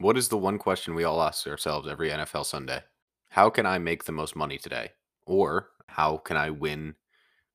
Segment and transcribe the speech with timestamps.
[0.00, 2.84] What is the one question we all ask ourselves every NFL Sunday?
[3.30, 4.92] How can I make the most money today?
[5.26, 6.94] Or how can I win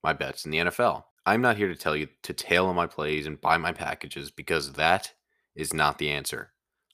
[0.04, 1.06] my bets in the NFL?
[1.26, 4.74] I'm not here to tell you to tailor my plays and buy my packages because
[4.74, 5.14] that
[5.56, 6.52] is not the answer.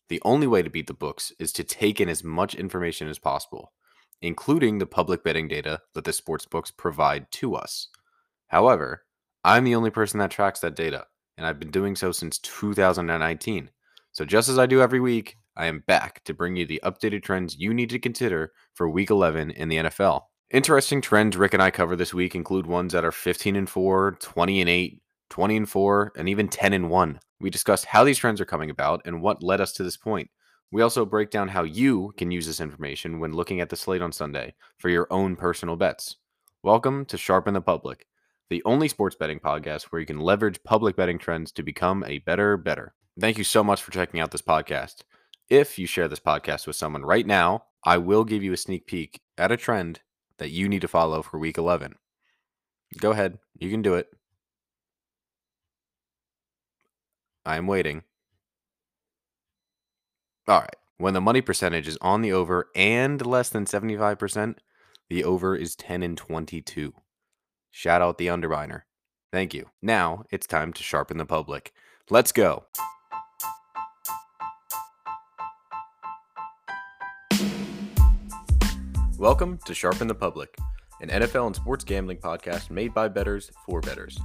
[0.07, 3.17] The only way to beat the books is to take in as much information as
[3.17, 3.73] possible,
[4.21, 7.87] including the public betting data that the sports books provide to us.
[8.49, 9.03] However,
[9.43, 11.07] I'm the only person that tracks that data,
[11.39, 13.71] and I've been doing so since 2019.
[14.11, 17.23] So, just as I do every week, I am back to bring you the updated
[17.23, 20.23] trends you need to consider for week 11 in the NFL.
[20.51, 24.17] Interesting trends Rick and I cover this week include ones that are 15 and 4,
[24.19, 27.19] 20 and 8, 20 and 4, and even 10 and 1.
[27.39, 30.29] We discussed how these trends are coming about and what led us to this point.
[30.71, 34.01] We also break down how you can use this information when looking at the slate
[34.01, 36.17] on Sunday for your own personal bets.
[36.63, 38.05] Welcome to Sharpen the Public,
[38.49, 42.19] the only sports betting podcast where you can leverage public betting trends to become a
[42.19, 42.93] better better.
[43.19, 45.03] Thank you so much for checking out this podcast.
[45.49, 48.85] If you share this podcast with someone right now, I will give you a sneak
[48.85, 50.01] peek at a trend
[50.37, 51.95] that you need to follow for week 11.
[52.99, 54.09] Go ahead, you can do it.
[57.45, 58.03] I am waiting.
[60.47, 60.75] All right.
[60.97, 64.57] When the money percentage is on the over and less than 75%,
[65.09, 66.93] the over is 10 and 22.
[67.71, 68.81] Shout out the underbiner.
[69.31, 69.69] Thank you.
[69.81, 71.71] Now it's time to sharpen the public.
[72.09, 72.65] Let's go.
[79.19, 80.57] Welcome to Sharpen the Public,
[81.01, 84.17] an NFL and sports gambling podcast made by bettors for bettors.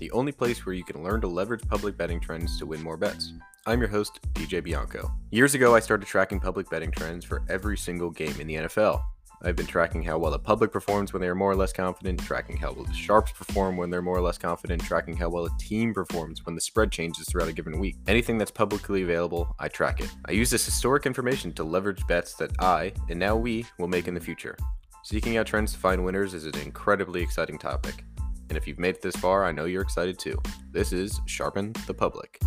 [0.00, 2.96] The only place where you can learn to leverage public betting trends to win more
[2.96, 3.32] bets.
[3.64, 5.08] I'm your host, DJ Bianco.
[5.30, 9.00] Years ago, I started tracking public betting trends for every single game in the NFL.
[9.42, 12.20] I've been tracking how well the public performs when they are more or less confident,
[12.20, 15.46] tracking how well the sharps perform when they're more or less confident, tracking how well
[15.46, 17.96] a team performs when the spread changes throughout a given week.
[18.06, 20.10] Anything that's publicly available, I track it.
[20.26, 24.08] I use this historic information to leverage bets that I, and now we, will make
[24.08, 24.58] in the future.
[25.04, 28.04] Seeking out trends to find winners is an incredibly exciting topic.
[28.50, 30.38] And if you've made it this far, I know you're excited too.
[30.70, 32.38] This is Sharpen the Public.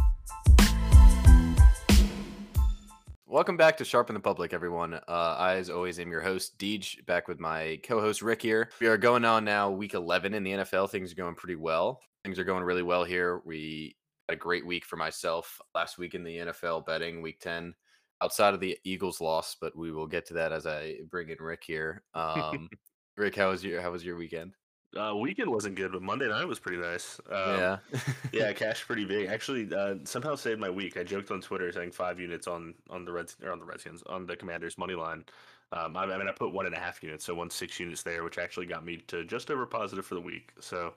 [3.33, 4.93] Welcome back to Sharpen the Public, everyone.
[4.93, 8.69] Uh, I, as always, am your host, Deej, back with my co host, Rick here.
[8.79, 10.91] We are going on now, week 11 in the NFL.
[10.91, 11.99] Things are going pretty well.
[12.23, 13.41] Things are going really well here.
[13.43, 13.97] We
[14.29, 17.73] had a great week for myself last week in the NFL betting, week 10,
[18.21, 21.37] outside of the Eagles loss, but we will get to that as I bring in
[21.39, 22.03] Rick here.
[22.13, 22.69] Um,
[23.17, 24.53] Rick, how was your how was your weekend?
[24.95, 27.19] Uh, weekend wasn't good, but Monday night was pretty nice.
[27.29, 27.77] Um, yeah,
[28.31, 29.27] yeah, cash pretty big.
[29.29, 30.97] Actually, uh, somehow saved my week.
[30.97, 34.03] I joked on Twitter saying five units on on the Reds or on the Redskins
[34.07, 35.25] on the Commanders money line.
[35.71, 38.03] Um, I, I, mean, I put one and a half units, so one six units
[38.03, 40.51] there, which actually got me to just over positive for the week.
[40.59, 40.93] So,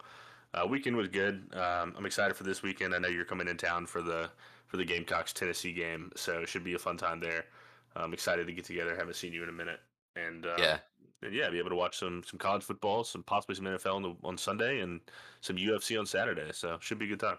[0.53, 1.49] uh, weekend was good.
[1.55, 2.95] Um, I'm excited for this weekend.
[2.95, 4.29] I know you're coming in town for the
[4.67, 7.47] for the Gamecocks Tennessee game, so it should be a fun time there.
[7.95, 8.95] I'm excited to get together.
[8.95, 9.81] Haven't seen you in a minute,
[10.17, 10.79] and uh, yeah,
[11.23, 14.03] and yeah, be able to watch some some college football, some possibly some NFL on,
[14.03, 15.01] the, on Sunday, and
[15.41, 16.51] some UFC on Saturday.
[16.53, 17.39] So should be a good time.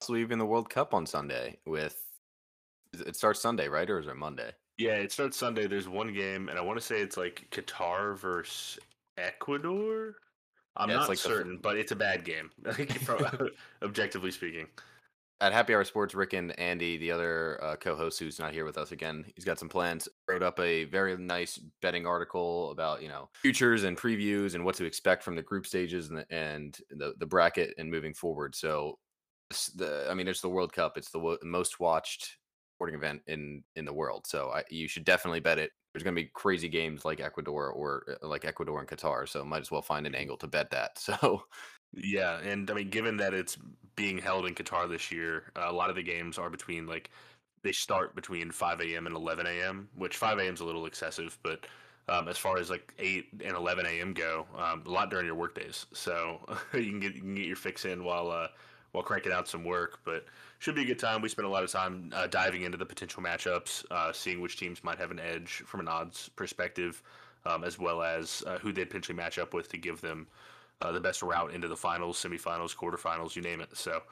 [0.00, 2.02] So even the World Cup on Sunday with
[2.92, 4.52] it starts Sunday, right, or is it Monday?
[4.78, 5.66] Yeah, it starts Sunday.
[5.66, 8.78] There's one game, and I want to say it's like Qatar versus
[9.16, 10.16] Ecuador.
[10.76, 11.60] I'm yeah, not like certain, the...
[11.60, 12.50] but it's a bad game,
[13.82, 14.66] objectively speaking
[15.40, 18.78] at Happy Hour Sports, Rick and Andy, the other uh, co-host who's not here with
[18.78, 20.08] us again, he's got some plans.
[20.28, 24.74] Wrote up a very nice betting article about you know futures and previews and what
[24.76, 28.54] to expect from the group stages and the, and the, the bracket and moving forward.
[28.54, 28.98] So,
[29.74, 30.96] the I mean, it's the World Cup.
[30.96, 32.36] It's the most watched
[32.86, 34.26] sporting event in in the world.
[34.26, 35.72] So I, you should definitely bet it.
[35.92, 39.28] There's going to be crazy games like Ecuador or uh, like Ecuador and Qatar.
[39.28, 40.98] So might as well find an angle to bet that.
[40.98, 41.44] So
[41.92, 43.56] yeah, and I mean, given that it's
[43.96, 47.10] being held in Qatar this year, a lot of the games are between like
[47.62, 49.06] they start between 5 a.m.
[49.06, 50.54] and 11 a.m., which 5 a.m.
[50.54, 51.66] is a little excessive, but
[52.08, 54.12] um, as far as like 8 and 11 a.m.
[54.14, 57.46] go, um, a lot during your work days, so you can get you can get
[57.46, 58.48] your fix in while uh,
[58.96, 60.00] while cranking out some work.
[60.04, 60.24] But
[60.58, 61.20] should be a good time.
[61.20, 64.56] We spent a lot of time uh, diving into the potential matchups, uh, seeing which
[64.56, 67.02] teams might have an edge from an odds perspective,
[67.44, 70.26] um, as well as uh, who they'd potentially match up with to give them
[70.80, 73.76] uh, the best route into the finals, semifinals, quarterfinals, you name it.
[73.76, 74.02] So.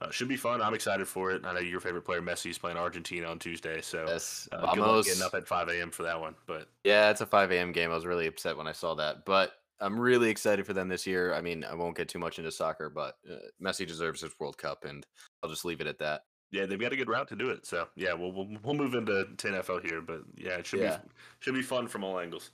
[0.00, 0.60] Uh, should be fun.
[0.60, 1.44] I'm excited for it.
[1.44, 5.04] I know your favorite player, Messi, is playing Argentina on Tuesday, so yes, uh, good
[5.04, 5.92] getting up at 5 a.m.
[5.92, 6.34] for that one.
[6.44, 7.70] But yeah, it's a 5 a.m.
[7.70, 7.92] game.
[7.92, 11.06] I was really upset when I saw that, but I'm really excited for them this
[11.06, 11.34] year.
[11.34, 14.56] I mean, I won't get too much into soccer, but uh, Messi deserves his World
[14.56, 15.04] Cup, and
[15.42, 16.22] I'll just leave it at that.
[16.52, 17.66] Yeah, they've got a good route to do it.
[17.66, 20.98] So yeah, we'll we'll, we'll move into to NFL here, but yeah, it should yeah.
[20.98, 22.50] be should be fun from all angles.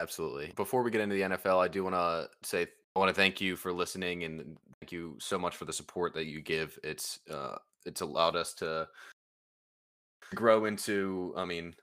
[0.00, 0.52] Absolutely.
[0.56, 2.66] Before we get into the NFL, I do want to say
[2.96, 6.14] I want to thank you for listening and thank you so much for the support
[6.14, 6.78] that you give.
[6.82, 8.88] It's uh, it's allowed us to
[10.34, 11.34] grow into.
[11.36, 11.74] I mean,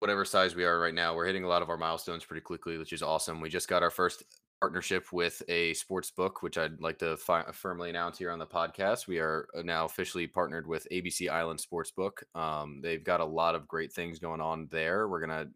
[0.00, 2.78] whatever size we are right now, we're hitting a lot of our milestones pretty quickly,
[2.78, 3.40] which is awesome.
[3.40, 4.24] We just got our first
[4.60, 8.46] partnership with a sports book, which I'd like to fi- firmly announce here on the
[8.46, 9.06] podcast.
[9.06, 12.22] We are uh, now officially partnered with ABC Island Sportsbook.
[12.34, 15.08] Um, they've got a lot of great things going on there.
[15.08, 15.46] We're gonna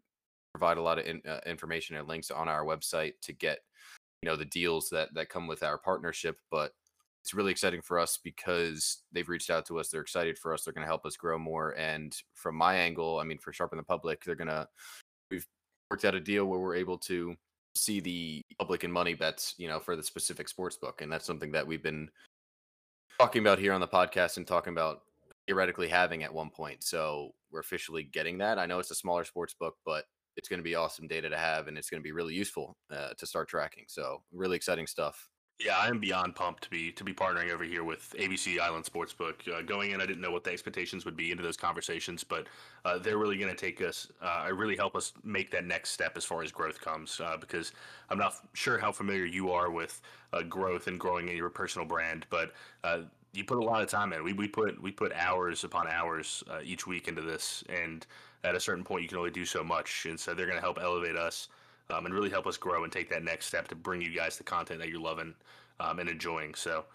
[0.53, 3.59] provide a lot of in, uh, information and links on our website to get
[4.21, 6.71] you know the deals that that come with our partnership, but
[7.23, 9.87] it's really exciting for us because they've reached out to us.
[9.87, 10.63] They're excited for us.
[10.63, 11.73] They're going to help us grow more.
[11.77, 14.67] And from my angle, I mean, for Sharpen the Public, they're going to,
[15.31, 15.47] we've
[15.89, 17.33] worked out a deal where we're able to
[17.75, 21.01] see the public and money bets, you know, for the specific sports book.
[21.01, 22.09] And that's something that we've been
[23.17, 25.03] talking about here on the podcast and talking about
[25.47, 26.83] theoretically having at one point.
[26.83, 28.59] So we're officially getting that.
[28.59, 30.03] I know it's a smaller sports book, but
[30.35, 32.75] it's going to be awesome data to have and it's going to be really useful
[32.91, 33.85] uh, to start tracking.
[33.87, 35.29] So really exciting stuff.
[35.59, 38.83] Yeah, I am beyond pumped to be to be partnering over here with ABC Island
[38.85, 39.47] Sportsbook.
[39.47, 42.47] Uh, going in, I didn't know what the expectations would be into those conversations, but
[42.83, 46.17] uh, they're really going to take us, uh, really help us make that next step
[46.17, 47.21] as far as growth comes.
[47.21, 47.71] Uh, because
[48.09, 50.01] I'm not sure how familiar you are with
[50.33, 52.51] uh, growth and growing in your personal brand, but
[52.83, 53.01] uh,
[53.31, 54.23] you put a lot of time in.
[54.23, 58.05] We we put we put hours upon hours each week into this, and
[58.43, 60.07] at a certain point, you can only do so much.
[60.09, 61.47] And so they're going to help elevate us
[61.89, 64.37] um, and really help us grow and take that next step to bring you guys
[64.37, 65.33] the content that you're loving
[65.79, 66.55] um, and enjoying.
[66.55, 66.85] So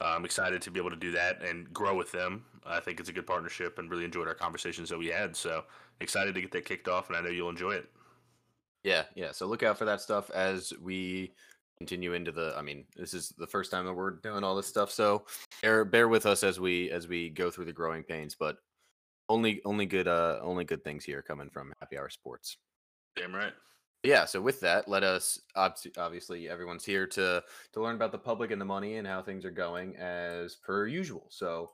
[0.00, 2.44] uh, I'm excited to be able to do that and grow with them.
[2.64, 5.36] I think it's a good partnership and really enjoyed our conversations that we had.
[5.36, 5.64] So
[6.00, 7.88] excited to get that kicked off, and I know you'll enjoy it.
[8.84, 9.32] Yeah, yeah.
[9.32, 11.32] So look out for that stuff as we
[11.78, 12.54] continue into the.
[12.56, 15.24] I mean, this is the first time that we're doing all this stuff, so
[15.62, 18.36] bear bear with us as we as we go through the growing pains.
[18.38, 18.58] But
[19.28, 22.58] only only good uh only good things here coming from Happy Hour Sports.
[23.16, 23.52] Damn right
[24.02, 28.50] yeah so with that let us obviously everyone's here to to learn about the public
[28.50, 31.70] and the money and how things are going as per usual so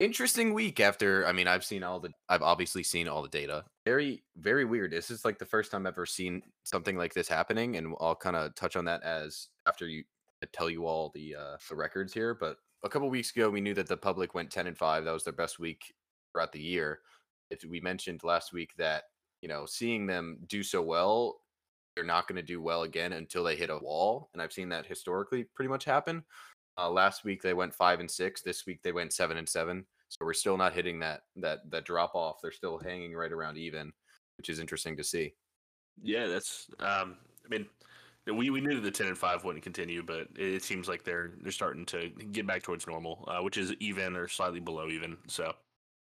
[0.00, 3.64] interesting week after i mean i've seen all the i've obviously seen all the data.
[3.84, 4.92] Very very weird.
[4.92, 8.14] This is like the first time i've ever seen something like this happening and i'll
[8.14, 10.04] kind of touch on that as after you
[10.52, 13.74] tell you all the uh the records here but a couple weeks ago we knew
[13.74, 15.92] that the public went 10 and 5 that was their best week
[16.32, 17.00] throughout the year.
[17.50, 19.04] If we mentioned last week that
[19.42, 21.40] you know, seeing them do so well,
[21.94, 24.30] they're not going to do well again until they hit a wall.
[24.32, 26.24] And I've seen that historically pretty much happen.
[26.78, 28.42] Uh, last week they went five and six.
[28.42, 29.84] This week they went seven and seven.
[30.08, 32.38] So we're still not hitting that that that drop off.
[32.42, 33.92] They're still hanging right around even,
[34.38, 35.34] which is interesting to see.
[36.02, 36.68] Yeah, that's.
[36.80, 37.66] Um, I mean,
[38.26, 41.52] we, we knew the ten and five wouldn't continue, but it seems like they're they're
[41.52, 45.16] starting to get back towards normal, uh, which is even or slightly below even.
[45.28, 45.52] So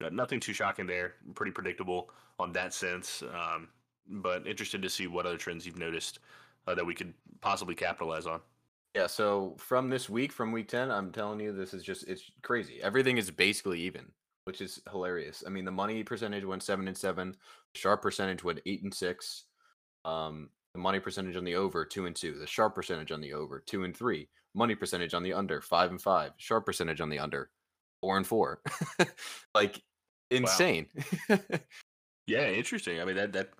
[0.00, 1.14] nothing too shocking there.
[1.34, 3.22] Pretty predictable on that sense.
[3.22, 3.68] Um,
[4.08, 6.20] but interested to see what other trends you've noticed
[6.66, 8.40] uh, that we could possibly capitalize on.
[8.94, 12.30] Yeah, so from this week, from week 10, I'm telling you, this is just, it's
[12.42, 12.80] crazy.
[12.82, 14.06] Everything is basically even,
[14.44, 15.44] which is hilarious.
[15.46, 17.32] I mean, the money percentage went 7 and 7,
[17.74, 19.44] the sharp percentage went 8 and 6.
[20.06, 22.38] Um, the money percentage on the over, 2 and 2.
[22.38, 24.28] The sharp percentage on the over, 2 and 3.
[24.54, 26.32] Money percentage on the under, 5 and 5.
[26.38, 27.50] Sharp percentage on the under,
[28.00, 28.60] 4 and 4.
[29.54, 29.82] like,
[30.30, 30.86] insane.
[31.28, 31.38] Wow.
[32.26, 33.00] Yeah, interesting.
[33.00, 33.50] I mean that that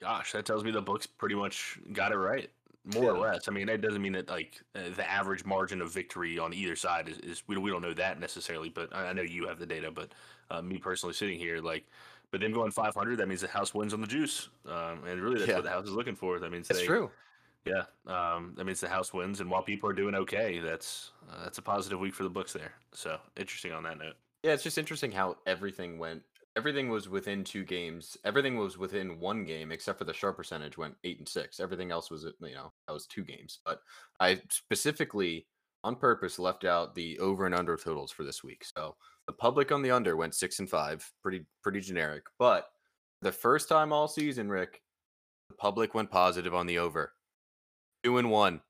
[0.00, 2.50] gosh, that tells me the books pretty much got it right,
[2.84, 3.10] more yeah.
[3.10, 3.48] or less.
[3.48, 6.76] I mean, that doesn't mean that like uh, the average margin of victory on either
[6.76, 9.46] side is, is we don't we don't know that necessarily, but I, I know you
[9.48, 9.90] have the data.
[9.90, 10.12] But
[10.50, 11.86] uh, me personally sitting here, like,
[12.30, 15.38] but them going 500, that means the house wins on the juice, um, and really
[15.38, 15.56] that's yeah.
[15.56, 16.38] what the house is looking for.
[16.38, 17.10] That means that's they, true.
[17.68, 21.44] Yeah, um, that means the house wins, and while people are doing okay, that's uh,
[21.44, 22.72] that's a positive week for the books there.
[22.92, 24.14] So interesting on that note.
[24.42, 26.22] Yeah, it's just interesting how everything went
[26.58, 28.16] everything was within two games.
[28.24, 31.60] Everything was within one game except for the sharp percentage went eight and six.
[31.60, 33.60] Everything else was you know that was two games.
[33.64, 33.80] But
[34.18, 35.46] I specifically
[35.84, 38.64] on purpose left out the over and under totals for this week.
[38.64, 38.96] So
[39.28, 42.24] the public on the under went six and five, pretty pretty generic.
[42.40, 42.66] But
[43.22, 44.82] the first time all season, Rick,
[45.48, 47.12] the public went positive on the over.
[48.02, 48.60] Two and one.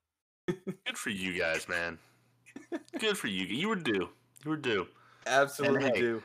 [0.47, 1.99] Good for you guys, man.
[2.99, 3.45] Good for you.
[3.47, 4.09] You were due.
[4.45, 4.87] You were due.
[5.27, 6.23] Absolutely hey, due.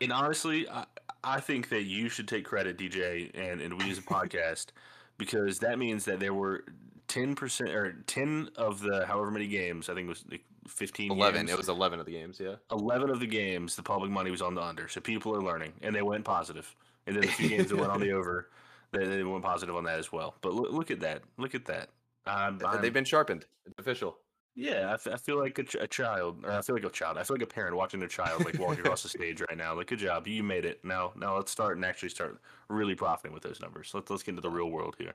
[0.00, 0.84] and honestly, I,
[1.24, 4.66] I think that you should take credit, DJ, and, and we as a podcast,
[5.18, 6.64] because that means that there were
[7.08, 9.88] ten percent or ten of the however many games.
[9.88, 11.10] I think it was like fifteen.
[11.10, 11.42] Eleven.
[11.42, 12.40] Games, it was eleven of the games.
[12.40, 12.54] Yeah.
[12.70, 15.72] Eleven of the games, the public money was on the under, so people are learning,
[15.82, 16.74] and they went positive.
[17.06, 18.48] And then the few games that went on the over,
[18.92, 20.34] they, they went positive on that as well.
[20.40, 21.22] But look, look at that!
[21.38, 21.90] Look at that!
[22.26, 23.46] I'm, I'm, They've been sharpened.
[23.66, 24.18] It's official.
[24.54, 26.44] Yeah, I, f- I feel like a, ch- a child.
[26.46, 27.18] I feel like a child.
[27.18, 29.74] I feel like a parent watching their child like walking across the stage right now.
[29.74, 30.82] Like, good job, you made it.
[30.82, 32.40] Now, now let's start and actually start
[32.70, 33.90] really profiting with those numbers.
[33.92, 35.12] Let's let's get into the real world here.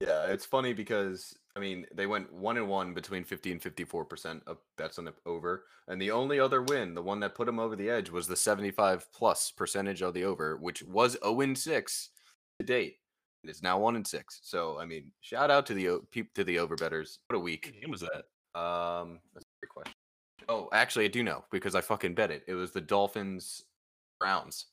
[0.00, 4.04] Yeah, it's funny because I mean, they went one and one between 50 and 54
[4.04, 7.46] percent of bets on the over, and the only other win, the one that put
[7.46, 11.40] them over the edge, was the 75 plus percentage of the over, which was 0
[11.40, 12.10] and six
[12.60, 12.98] to date.
[13.48, 14.40] It's now one and six.
[14.42, 16.00] So I mean, shout out to the
[16.34, 17.18] to the over betters.
[17.28, 17.66] What a week!
[17.66, 18.24] What game was that?
[18.58, 19.94] Um, that's a great question.
[20.48, 22.44] Oh, actually, I do know because I fucking bet it.
[22.46, 23.64] It was the Dolphins
[24.20, 24.66] Browns.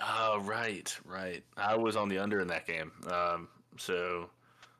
[0.00, 1.42] Oh, right, right.
[1.56, 2.92] I was on the under in that game.
[3.10, 3.48] Um,
[3.78, 4.28] so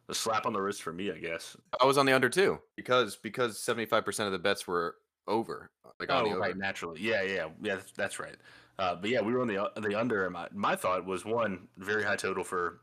[0.09, 1.57] a slap on the wrist for me, I guess.
[1.81, 4.97] I was on the under too because because seventy five percent of the bets were
[5.27, 5.71] over.
[5.99, 7.01] Like oh, right, naturally.
[7.01, 7.77] Yeah, yeah, yeah.
[7.77, 8.37] That's, that's right.
[8.79, 10.29] Uh, but yeah, we were on the the under.
[10.29, 12.81] My my thought was one very high total for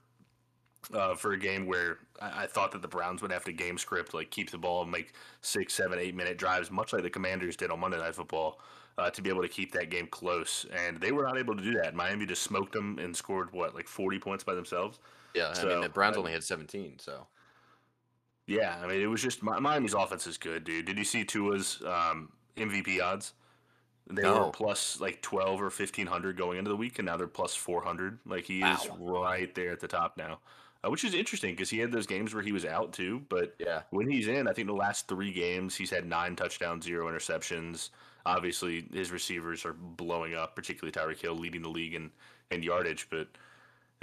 [0.93, 3.77] uh, for a game where I, I, thought that the Browns would have to game
[3.77, 7.09] script, like keep the ball and make six, seven, eight minute drives, much like the
[7.09, 8.59] Commanders did on Monday Night Football,
[8.97, 10.65] uh, to be able to keep that game close.
[10.73, 11.95] And they were not able to do that.
[11.95, 14.99] Miami just smoked them and scored what, like forty points by themselves.
[15.33, 17.27] Yeah, so, I mean the Browns uh, only had seventeen, so.
[18.45, 20.85] Yeah, I mean it was just Miami's offense is good, dude.
[20.85, 23.33] Did you see Tua's um, MVP odds?
[24.11, 24.47] They no.
[24.47, 27.55] were plus like twelve or fifteen hundred going into the week, and now they're plus
[27.55, 28.19] four hundred.
[28.25, 28.73] Like he wow.
[28.73, 30.39] is right there at the top now
[30.83, 33.21] uh, which is interesting because he had those games where he was out too.
[33.29, 36.85] But yeah, when he's in, I think the last three games he's had nine touchdowns,
[36.85, 37.89] zero interceptions.
[38.25, 42.09] Obviously, his receivers are blowing up, particularly Tyreek Hill leading the league in,
[42.51, 43.07] in yardage.
[43.09, 43.27] But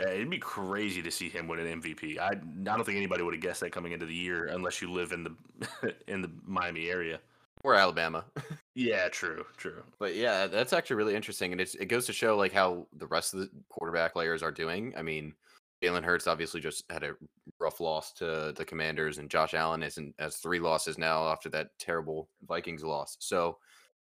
[0.00, 2.18] uh, it'd be crazy to see him win an MVP.
[2.18, 4.90] I, I don't think anybody would have guessed that coming into the year unless you
[4.90, 7.20] live in the in the Miami area
[7.62, 8.24] or Alabama.
[8.74, 9.82] yeah, true, true.
[9.98, 13.06] But yeah, that's actually really interesting, and it's, it goes to show like how the
[13.06, 14.94] rest of the quarterback layers are doing.
[14.96, 15.34] I mean,
[15.82, 17.14] Jalen Hurts obviously just had a
[17.58, 21.70] rough loss to the Commanders, and Josh Allen isn't has three losses now after that
[21.78, 23.16] terrible Vikings loss.
[23.20, 23.58] So,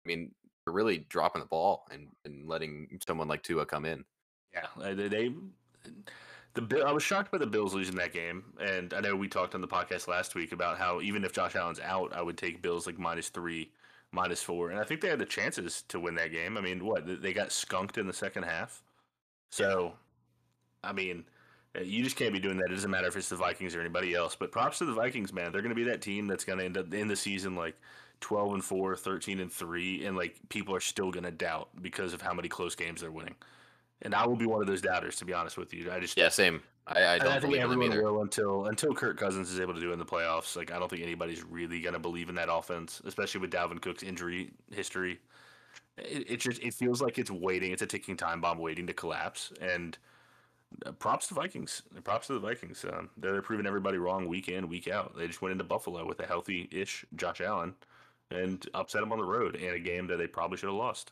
[0.05, 0.31] I mean,
[0.65, 4.03] they're really dropping the ball and, and letting someone like Tua come in.
[4.53, 5.33] Yeah, they,
[6.53, 9.55] the I was shocked by the Bills losing that game, and I know we talked
[9.55, 12.61] on the podcast last week about how even if Josh Allen's out, I would take
[12.61, 13.71] Bills like minus three,
[14.11, 16.57] minus four, and I think they had the chances to win that game.
[16.57, 18.83] I mean, what they got skunked in the second half,
[19.49, 19.93] so
[20.83, 21.23] I mean
[21.79, 22.65] you just can't be doing that.
[22.65, 24.35] It doesn't matter if it's the Vikings or anybody else.
[24.35, 25.51] But props to the Vikings, man.
[25.51, 27.75] They're going to be that team that's going to end up in the season like
[28.19, 32.13] 12 and 4, 13 and 3 and like people are still going to doubt because
[32.13, 33.35] of how many close games they're winning.
[34.01, 35.91] And I will be one of those doubters to be honest with you.
[35.91, 36.61] I just Yeah, same.
[36.87, 39.91] I, I don't I think everyone will until until Kirk Cousins is able to do
[39.91, 40.57] it in the playoffs.
[40.57, 43.79] Like I don't think anybody's really going to believe in that offense, especially with Dalvin
[43.79, 45.19] Cook's injury history.
[45.97, 47.71] It, it just it feels like it's waiting.
[47.71, 50.10] It's a ticking time bomb waiting to collapse and– uh,
[50.99, 51.83] props to Vikings.
[52.03, 52.83] Props to the Vikings.
[52.85, 55.15] Uh, they're proving everybody wrong week in, week out.
[55.17, 57.73] They just went into Buffalo with a healthy-ish Josh Allen
[58.31, 61.11] and upset them on the road in a game that they probably should have lost.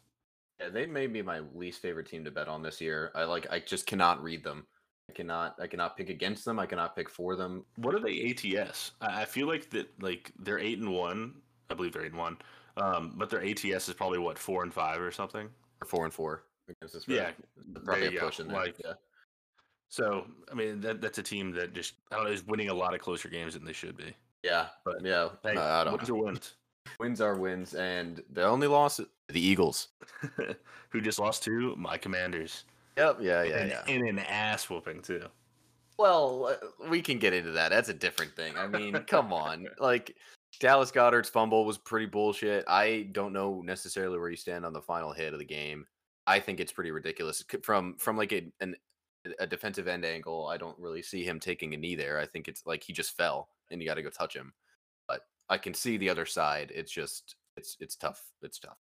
[0.60, 3.12] Yeah, they may be my least favorite team to bet on this year.
[3.16, 3.48] I like.
[3.50, 4.66] I just cannot read them.
[5.10, 5.56] I cannot.
[5.60, 6.60] I cannot pick against them.
[6.60, 7.66] I cannot pick for them.
[7.78, 8.92] What are they ATS?
[9.02, 9.90] I feel like that.
[10.02, 11.36] Like they're eight and one.
[11.70, 12.38] I believe they're eight and one.
[12.76, 15.50] Um, but their ATS is probably what four and five or something.
[15.82, 16.44] Or four and four.
[17.08, 17.32] Yeah,
[17.84, 18.58] probably a push in there.
[18.58, 18.94] Like, yeah.
[19.90, 22.74] So I mean that that's a team that just I don't know is winning a
[22.74, 24.14] lot of closer games than they should be.
[24.44, 26.16] Yeah, but yeah, hey, no, I don't wins know.
[26.16, 26.54] are wins.
[27.00, 29.90] Wins are wins, and the only loss the Eagles,
[30.90, 32.64] who just lost to my Commanders.
[32.98, 35.26] Yep, yeah, yeah, and, yeah, and an ass whooping too.
[36.00, 37.70] Well, uh, we can get into that.
[37.70, 38.58] That's a different thing.
[38.58, 40.16] I mean, come on, like
[40.60, 42.64] Dallas Goedert's fumble was pretty bullshit.
[42.68, 45.86] I don't know necessarily where you stand on the final hit of the game.
[46.26, 48.76] I think it's pretty ridiculous from from like a, an
[49.40, 52.20] a defensive end angle, I don't really see him taking a knee there.
[52.20, 54.54] I think it's like he just fell and you got to go touch him.
[55.08, 56.72] But I can see the other side.
[56.74, 58.24] It's just it's it's tough.
[58.42, 58.78] It's tough.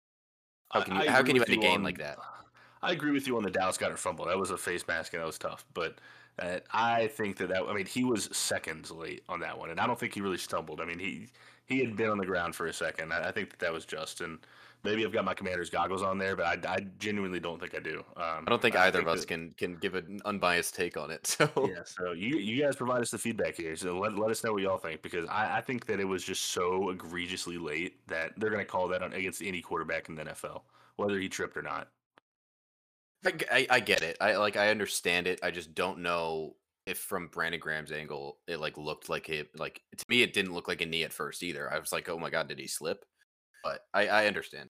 [0.71, 2.17] How can you I how can you end a game on, like that?
[2.81, 4.25] I agree with you on the Dallas Goedert fumble.
[4.25, 5.65] That was a face mask and that was tough.
[5.73, 5.99] But
[6.39, 9.79] uh, I think that that I mean he was seconds late on that one, and
[9.79, 10.79] I don't think he really stumbled.
[10.79, 11.27] I mean he
[11.65, 13.11] he had been on the ground for a second.
[13.11, 14.39] I, I think that that was just and
[14.83, 17.79] maybe I've got my commander's goggles on there, but I, I genuinely don't think I
[17.79, 17.99] do.
[18.17, 20.97] Um, I don't think either think of us that, can can give an unbiased take
[20.97, 21.37] on it.
[21.39, 23.75] So yeah, so you you guys provide us the feedback here.
[23.75, 26.23] So let, let us know what y'all think because I, I think that it was
[26.23, 30.15] just so egregiously late that they're going to call that on, against any quarterback in
[30.15, 30.63] the NFL,
[30.97, 31.87] whether he tripped or not.
[33.25, 34.17] I, I, I get it.
[34.19, 35.39] I like I understand it.
[35.43, 36.55] I just don't know
[36.85, 40.53] if from Brandon Graham's angle it like looked like it like to me it didn't
[40.53, 41.71] look like a knee at first either.
[41.71, 43.05] I was like, oh my god, did he slip?
[43.63, 44.69] But I, I understand.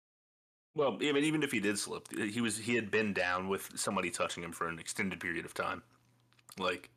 [0.75, 3.71] Well, I mean, even if he did slip, he was he had been down with
[3.75, 5.83] somebody touching him for an extended period of time.
[6.59, 6.91] Like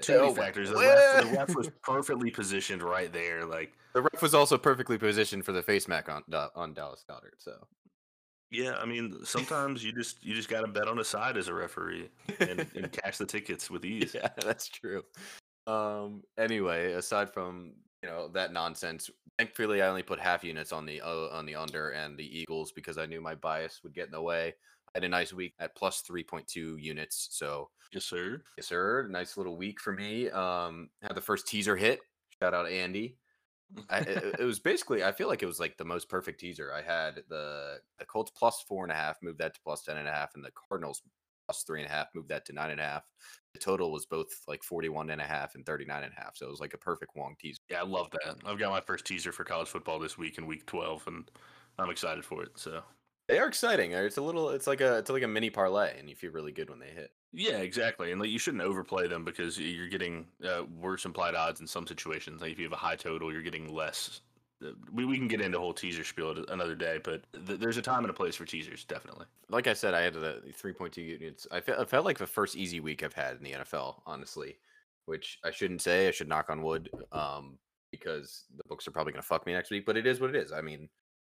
[0.00, 0.70] too many oh, factors.
[0.70, 3.44] The ref, the ref, was perfectly positioned right there.
[3.44, 6.22] Like the ref was also perfectly positioned for the face mac on
[6.54, 7.36] on Dallas Goedert.
[7.38, 7.66] So
[8.50, 11.48] yeah, I mean, sometimes you just you just got to bet on a side as
[11.48, 12.08] a referee
[12.40, 14.14] and, and cash the tickets with ease.
[14.14, 15.04] Yeah, that's true.
[15.66, 16.22] Um.
[16.38, 21.00] Anyway, aside from you know that nonsense, thankfully I only put half units on the
[21.00, 24.12] uh, on the under and the Eagles because I knew my bias would get in
[24.12, 24.54] the way.
[24.88, 28.42] I had a nice week at plus three point two units, so Yes, sir.
[28.58, 29.08] yes, sir.
[29.10, 30.28] Nice little week for me.
[30.30, 32.00] Um, had the first teaser hit.
[32.38, 33.16] Shout out Andy.
[33.90, 36.72] I, it, it was basically I feel like it was like the most perfect teaser.
[36.72, 39.98] I had the the Colts plus four and a half, moved that to plus ten
[39.98, 41.02] and a half, and the Cardinals
[41.66, 43.04] three and a half, moved that to nine and a half.
[43.54, 46.36] The total was both like 41 and a half and 39 and a half.
[46.36, 47.58] So it was like a perfect Wong teaser.
[47.70, 48.36] Yeah, I love that.
[48.44, 51.30] I've got my first teaser for college football this week in week 12, and
[51.78, 52.58] I'm excited for it.
[52.58, 52.82] So
[53.28, 53.92] They are exciting.
[53.92, 56.52] It's a little it's like a it's like a mini parlay and you feel really
[56.52, 57.12] good when they hit.
[57.32, 58.10] yeah, exactly.
[58.10, 61.86] And like you shouldn't overplay them because you're getting uh, worse implied odds in some
[61.86, 62.40] situations.
[62.40, 64.22] Like if you have a high total, you're getting less.
[64.92, 68.00] We, we can get into whole teaser spiel another day, but th- there's a time
[68.00, 69.26] and a place for teasers, definitely.
[69.48, 71.46] Like I said, I had the 3.2 units.
[71.52, 74.56] I felt, I felt like the first easy week I've had in the NFL, honestly,
[75.06, 76.08] which I shouldn't say.
[76.08, 77.58] I should knock on wood um,
[77.92, 80.30] because the books are probably going to fuck me next week, but it is what
[80.30, 80.50] it is.
[80.52, 80.88] I mean,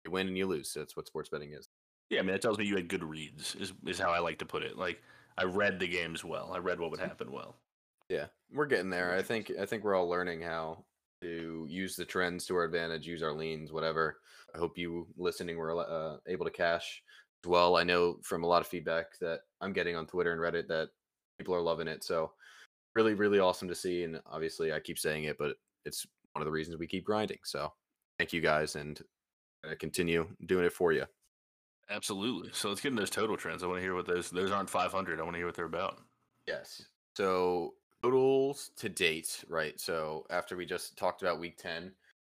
[0.05, 0.73] you win and you lose.
[0.75, 1.69] That's what sports betting is.
[2.09, 3.55] Yeah, I mean that tells me you had good reads.
[3.55, 4.77] Is is how I like to put it.
[4.77, 5.01] Like
[5.39, 6.51] I read the games well.
[6.53, 7.57] I read what would happen well.
[8.09, 9.15] Yeah, we're getting there.
[9.15, 10.85] I think I think we're all learning how
[11.23, 14.19] to use the trends to our advantage, use our leans, whatever.
[14.55, 17.03] I hope you listening were uh, able to cash
[17.45, 17.77] as well.
[17.77, 20.89] I know from a lot of feedback that I'm getting on Twitter and Reddit that
[21.39, 22.03] people are loving it.
[22.03, 22.33] So
[22.95, 24.05] really, really awesome to see.
[24.05, 27.39] And obviously, I keep saying it, but it's one of the reasons we keep grinding.
[27.45, 27.73] So
[28.19, 29.01] thank you guys, and
[29.65, 31.05] uh, continue doing it for you.
[31.91, 32.51] Absolutely.
[32.53, 33.63] So let's get into those total trends.
[33.63, 35.19] I want to hear what those those aren't 500.
[35.19, 35.99] I want to hear what they're about.
[36.47, 36.83] Yes.
[37.17, 39.79] So totals to date, right?
[39.79, 41.93] So after we just talked about week 10,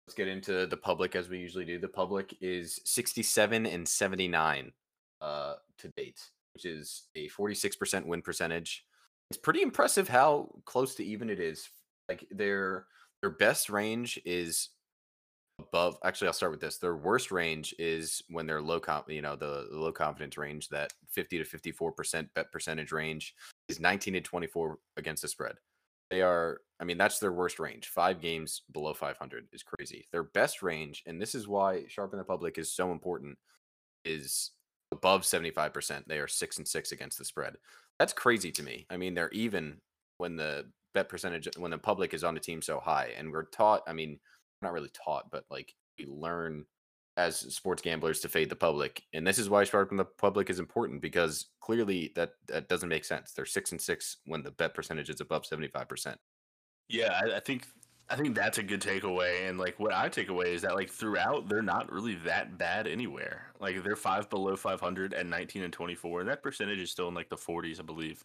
[0.07, 1.79] let's get into the public as we usually do.
[1.79, 4.73] The public is 67 and 79
[5.21, 6.21] uh to date,
[6.55, 8.85] which is a 46% win percentage.
[9.31, 11.69] It's pretty impressive how close to even it is.
[12.09, 12.87] Like their
[13.21, 14.71] their best range is
[15.59, 16.79] above actually I'll start with this.
[16.79, 20.69] Their worst range is when they're low comp, you know, the, the low confidence range,
[20.71, 23.35] that 50 to 54% bet percentage range
[23.71, 25.57] is 19 and 24 against the spread.
[26.11, 27.89] They are, I mean, that's their worst range.
[27.89, 30.07] Five games below 500 is crazy.
[30.13, 33.39] Their best range, and this is why Sharpen the Public is so important,
[34.05, 34.51] is
[34.93, 36.05] above 75%.
[36.07, 37.57] They are six and six against the spread.
[37.99, 38.87] That's crazy to me.
[38.91, 39.77] I mean, they're even
[40.19, 43.13] when the bet percentage, when the public is on a team so high.
[43.17, 44.19] And we're taught, I mean,
[44.63, 46.65] not really taught, but like we learn
[47.21, 49.03] as sports gamblers to fade the public.
[49.13, 53.05] And this is why sharpen the public is important because clearly that that doesn't make
[53.05, 53.33] sense.
[53.33, 56.19] They're six and six when the bet percentage is above seventy five percent.
[56.89, 57.67] Yeah, I, I think
[58.09, 59.49] I think that's a good takeaway.
[59.49, 62.89] And like what I take away is that like throughout they're not really that bad
[62.89, 63.53] anywhere.
[63.61, 67.15] Like they're five below 500 and 19 and 24, and that percentage is still in
[67.15, 68.25] like the 40s, I believe.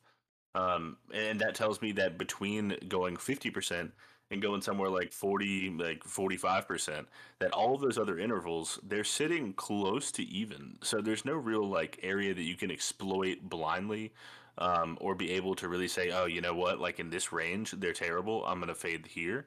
[0.55, 3.91] Um, and that tells me that between going 50%
[4.31, 7.05] and going somewhere like 40, like 45%,
[7.39, 10.77] that all of those other intervals, they're sitting close to even.
[10.81, 14.11] So there's no real like area that you can exploit blindly
[14.57, 17.71] um, or be able to really say, oh, you know what, like in this range,
[17.71, 18.45] they're terrible.
[18.45, 19.45] I'm going to fade here.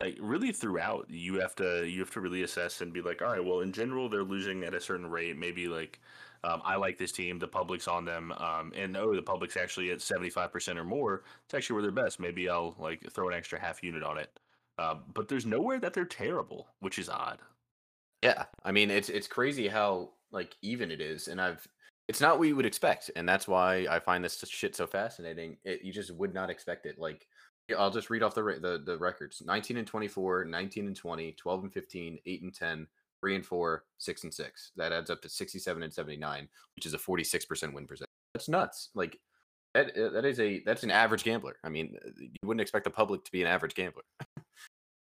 [0.00, 3.28] Like really throughout, you have to you have to really assess and be like, all
[3.28, 5.36] right, well, in general, they're losing at a certain rate.
[5.36, 6.00] Maybe like
[6.44, 9.90] um, I like this team, the public's on them, um, and oh, the public's actually
[9.90, 11.22] at seventy five percent or more.
[11.44, 12.18] It's actually where they're best.
[12.18, 14.38] Maybe I'll like throw an extra half unit on it.
[14.78, 17.38] Uh, but there's nowhere that they're terrible, which is odd.
[18.22, 21.66] Yeah, I mean it's it's crazy how like even it is, and I've
[22.08, 25.58] it's not what you would expect, and that's why I find this shit so fascinating.
[25.64, 26.98] It, you just would not expect it.
[26.98, 27.26] Like
[27.78, 31.62] I'll just read off the, the the records: 19 and 24, 19 and 20, 12
[31.62, 32.86] and 15, 8 and 10,
[33.22, 34.72] 3 and 4, 6 and 6.
[34.76, 38.08] That adds up to 67 and 79, which is a 46% win percent.
[38.34, 38.90] That's nuts.
[38.94, 39.18] Like
[39.74, 41.56] that uh, that is a that's an average gambler.
[41.64, 44.02] I mean, uh, you wouldn't expect the public to be an average gambler.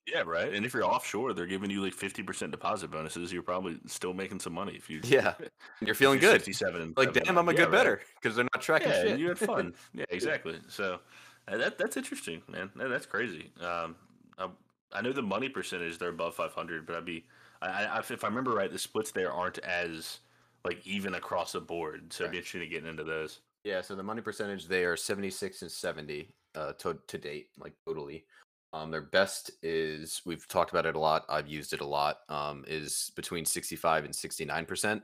[0.06, 0.54] Yeah, right.
[0.54, 3.32] And if you're offshore, they're giving you like fifty percent deposit bonuses.
[3.32, 5.00] You're probably still making some money if you.
[5.04, 6.40] Yeah, and you're feeling you're good.
[6.44, 7.72] 67 and Like, damn, I'm a Yeah, good right.
[7.72, 9.18] better because they're not tracking Yeah, shit.
[9.18, 9.74] you had fun.
[9.92, 10.60] yeah, exactly.
[10.68, 11.00] So
[11.48, 12.70] uh, that that's interesting, man.
[12.76, 13.50] That, that's crazy.
[13.60, 13.96] Um,
[14.38, 14.48] I,
[14.92, 17.24] I know the money percentage they're above 500, but I'd be,
[17.62, 20.20] I, I, if I remember right, the splits there aren't as
[20.64, 22.12] like even across the board.
[22.12, 22.40] So it'd be Right.
[22.40, 23.40] interesting to get into those.
[23.64, 27.74] Yeah, so the money percentage they are 76 and 70 uh to, to date, like
[27.86, 28.26] totally.
[28.72, 32.18] Um their best is we've talked about it a lot, I've used it a lot,
[32.28, 35.02] um is between 65 and 69%.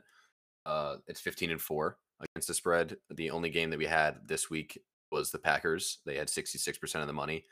[0.65, 2.97] Uh it's 15 and 4 against the spread.
[3.09, 5.99] The only game that we had this week was the Packers.
[6.05, 7.45] They had 66% of the money.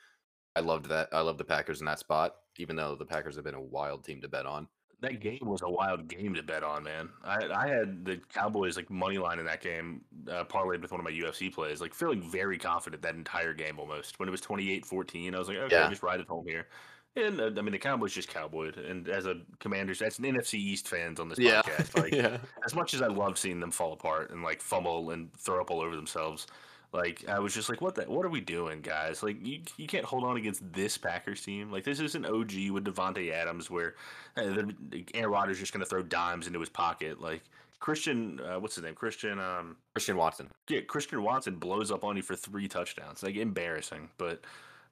[0.55, 1.09] I loved that.
[1.13, 4.03] I love the Packers in that spot, even though the Packers have been a wild
[4.03, 4.67] team to bet on.
[5.01, 7.09] That game was a wild game to bet on, man.
[7.23, 10.99] I, I had the Cowboys like money line in that game, uh, parlayed with one
[10.99, 14.19] of my UFC plays, like feeling very confident that entire game almost.
[14.19, 15.89] When it was 28-14, I was like, okay, Yeah.
[15.89, 16.67] just ride it home here.
[17.15, 18.77] And uh, I mean, the Cowboys just cowboyed.
[18.77, 21.95] And as a Commanders, that's an NFC East fans on this Yeah, podcast.
[22.01, 25.33] Like, yeah, as much as I love seeing them fall apart and like fumble and
[25.33, 26.47] throw up all over themselves,
[26.93, 29.23] like I was just like, what the, what are we doing, guys?
[29.23, 31.71] Like you, you can't hold on against this Packers team.
[31.71, 33.95] Like this is an OG with Davante Adams, where
[34.37, 34.43] uh,
[34.89, 37.21] the- Aaron Rodgers just gonna throw dimes into his pocket.
[37.21, 37.43] Like
[37.79, 38.93] Christian, uh, what's his name?
[38.95, 40.47] Christian, um, Christian Watson.
[40.69, 43.23] yeah, Christian Watson blows up on you for three touchdowns.
[43.23, 44.41] Like embarrassing, but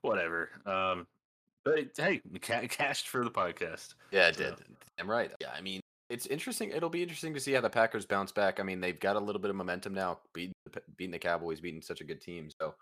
[0.02, 0.50] whatever.
[0.66, 1.06] Um,
[1.66, 3.96] but hey, ca- cashed for the podcast.
[4.12, 4.56] Yeah, it So- did.
[4.98, 5.32] I'm right.
[5.42, 6.72] Yeah, I mean, it's interesting.
[6.72, 8.60] It'll be interesting to see how the Packers bounce back.
[8.60, 11.60] I mean, they've got a little bit of momentum now, beating the, beating the Cowboys,
[11.60, 12.50] beating such a good team.
[12.60, 12.74] So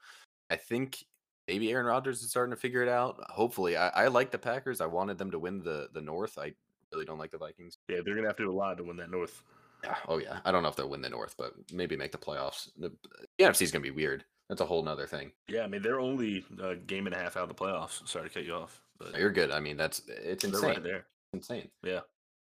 [0.49, 1.03] I think
[1.47, 3.19] maybe Aaron Rodgers is starting to figure it out.
[3.29, 4.81] Hopefully, I, I like the Packers.
[4.81, 6.37] I wanted them to win the the North.
[6.37, 6.53] I
[6.93, 7.77] really don't like the Vikings.
[7.89, 9.43] Yeah, they're gonna have to do a lot to win that North.
[9.83, 9.95] Yeah.
[10.07, 10.39] Oh yeah.
[10.45, 12.69] I don't know if they'll win the North, but maybe make the playoffs.
[12.77, 12.91] The,
[13.37, 14.25] the NFC is gonna be weird.
[14.49, 15.31] That's a whole nother thing.
[15.49, 18.07] Yeah, I mean they're only a game and a half out of the playoffs.
[18.07, 19.51] Sorry to cut you off, but You're good.
[19.51, 20.63] I mean, that's it's insane.
[20.63, 21.05] right there.
[21.33, 21.69] insane.
[21.83, 21.99] Yeah.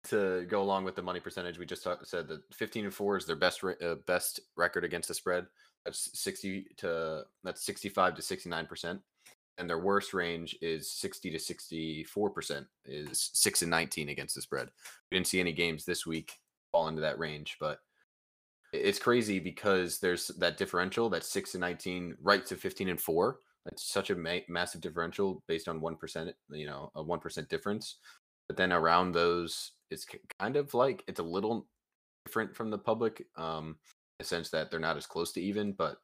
[0.10, 3.18] To go along with the money percentage, we just talked, said that 15 and four
[3.18, 5.46] is their best uh, best record against the spread.
[5.84, 9.02] That's 60 to that's 65 to 69 percent,
[9.58, 12.68] and their worst range is 60 to 64 percent.
[12.86, 14.70] Is six and 19 against the spread.
[15.12, 16.34] We didn't see any games this week
[16.72, 17.80] fall into that range, but
[18.74, 23.40] it's crazy because there's that differential that's six and 19 right to 15 and four.
[23.64, 26.36] That's such a ma- massive differential based on one percent.
[26.50, 27.96] You know, a one percent difference
[28.48, 30.06] but then around those it's
[30.40, 31.68] kind of like it's a little
[32.26, 35.72] different from the public um in the sense that they're not as close to even
[35.72, 35.98] but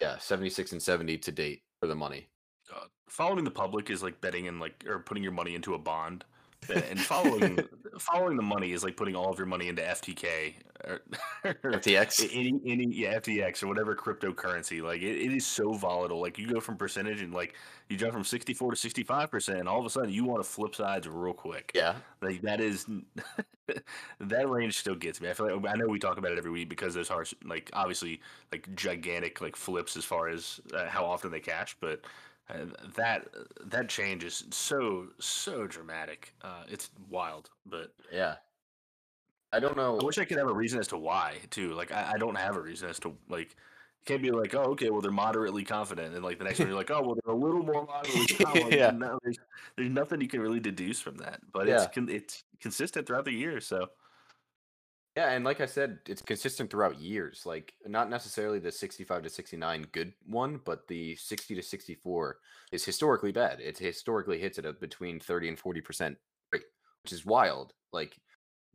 [0.00, 2.28] yeah 76 and 70 to date for the money
[2.70, 2.88] God.
[3.08, 6.24] Following the public is like betting in like or putting your money into a bond,
[6.90, 7.58] and following
[7.98, 11.00] following the money is like putting all of your money into FTK or,
[11.44, 14.82] or ftx any any yeah FTX or whatever cryptocurrency.
[14.82, 16.20] Like it, it is so volatile.
[16.20, 17.54] Like you go from percentage and like
[17.88, 20.24] you jump from sixty four to sixty five percent, and all of a sudden you
[20.24, 21.72] want to flip sides real quick.
[21.74, 22.86] yeah Like that is
[24.20, 25.30] that range still gets me.
[25.30, 27.70] I feel like I know we talk about it every week because there's harsh, like
[27.72, 28.20] obviously
[28.52, 32.02] like gigantic like flips as far as uh, how often they cash, but
[32.48, 33.28] uh, that
[33.64, 36.32] that change is so so dramatic.
[36.42, 38.36] Uh, it's wild, but yeah
[39.52, 41.72] i don't know I wish I could have a reason as to why too.
[41.74, 43.54] Like I, I don't have a reason as to like.
[44.08, 46.68] You can't be like, oh, okay, well they're moderately confident, and like the next one
[46.68, 48.72] you're like, oh, well they're a little more moderately confident.
[48.72, 48.90] Yeah.
[49.22, 49.38] There's,
[49.76, 51.82] there's nothing you can really deduce from that, but Yeah.
[51.84, 53.60] it's con- it's consistent throughout the year.
[53.60, 53.88] So
[55.16, 59.30] yeah and like i said it's consistent throughout years like not necessarily the 65 to
[59.30, 62.38] 69 good one but the 60 to 64
[62.72, 66.18] is historically bad it historically hits at a between 30 and 40 percent
[66.52, 66.64] rate
[67.02, 68.16] which is wild like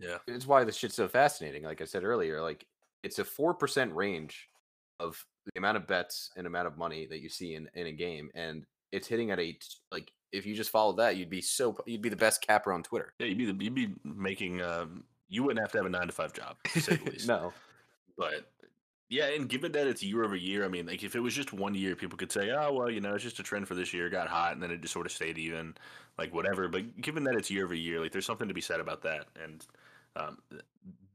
[0.02, 1.64] yeah, it's why this shit's so fascinating.
[1.64, 2.66] Like I said earlier, like
[3.04, 4.50] it's a four percent range
[5.00, 7.92] of the amount of bets and amount of money that you see in, in a
[7.92, 9.58] game, and it's hitting at a
[9.92, 12.82] like if you just followed that, you'd be so you'd be the best capper on
[12.82, 13.14] Twitter.
[13.20, 14.62] yeah, you'd be the, you'd be making.
[14.62, 17.28] Um, you wouldn't have to have a nine to five job, to say the least.
[17.28, 17.54] no,
[18.18, 18.52] But
[19.10, 21.54] yeah, and given that it's year over year, I mean, like if it was just
[21.54, 23.94] one year, people could say, oh well, you know, it's just a trend for this
[23.94, 24.08] year.
[24.08, 25.76] It got hot, and then it just sort of stayed even,
[26.18, 26.68] like whatever.
[26.68, 29.28] But given that it's year over year, like there's something to be said about that,
[29.42, 29.66] and
[30.16, 30.38] um,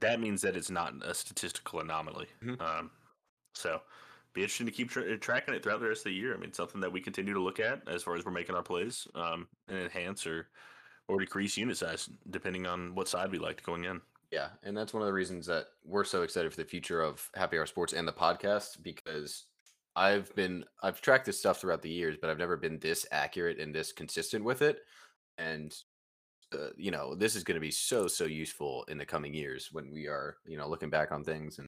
[0.00, 2.26] that means that it's not a statistical anomaly.
[2.42, 2.60] Mhm.
[2.60, 2.90] Um,
[3.54, 3.82] so.
[4.32, 6.34] Be interesting to keep tra- tracking it throughout the rest of the year.
[6.34, 8.62] I mean, something that we continue to look at as far as we're making our
[8.62, 10.48] plays um, and enhance or
[11.08, 14.00] or decrease unit size depending on what side we liked going in.
[14.32, 17.28] yeah, and that's one of the reasons that we're so excited for the future of
[17.34, 19.44] Happy Hour Sports and the podcast because
[19.94, 23.60] I've been I've tracked this stuff throughout the years, but I've never been this accurate
[23.60, 24.80] and this consistent with it,
[25.38, 25.74] and
[26.52, 29.70] uh, you know this is going to be so so useful in the coming years
[29.72, 31.66] when we are you know looking back on things and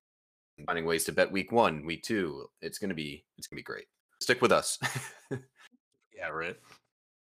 [0.67, 3.61] finding ways to bet week one week two it's going to be it's going to
[3.61, 3.87] be great
[4.21, 4.79] stick with us
[6.19, 6.57] Yeah, right.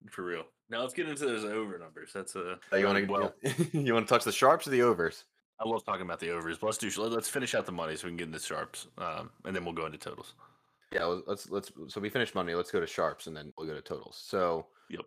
[0.10, 0.44] For real.
[0.70, 2.12] Now let's get into those over numbers.
[2.14, 3.34] That's a Uh, you want to well.
[3.74, 5.26] you want to touch the sharps or the overs
[5.64, 6.58] I love talking about the overs.
[6.58, 6.90] But let's do.
[7.04, 9.76] Let's finish out the money so we can get into sharps, um, and then we'll
[9.76, 10.34] go into totals.
[10.92, 13.74] yeah let's let's so we finished money let's go to sharps and then we'll go
[13.76, 15.06] to totals so Yep.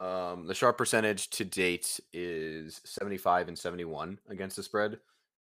[0.00, 4.98] um the sharp percentage to date is 75 and 71 against the spread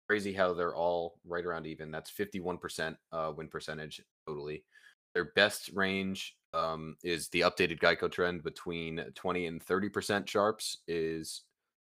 [0.08, 4.64] crazy how they're all right around even that's 51% uh win percentage totally
[5.14, 11.44] their best range um is the updated geico trend between 20 and 30% sharps is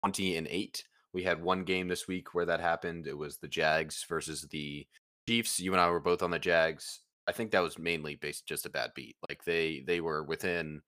[0.04, 3.48] 20 and 8 we had one game this week where that happened it was the
[3.48, 4.86] jags versus the
[5.28, 8.48] chiefs you and i were both on the jags i think that was mainly based
[8.48, 10.82] just a bad beat like they they were within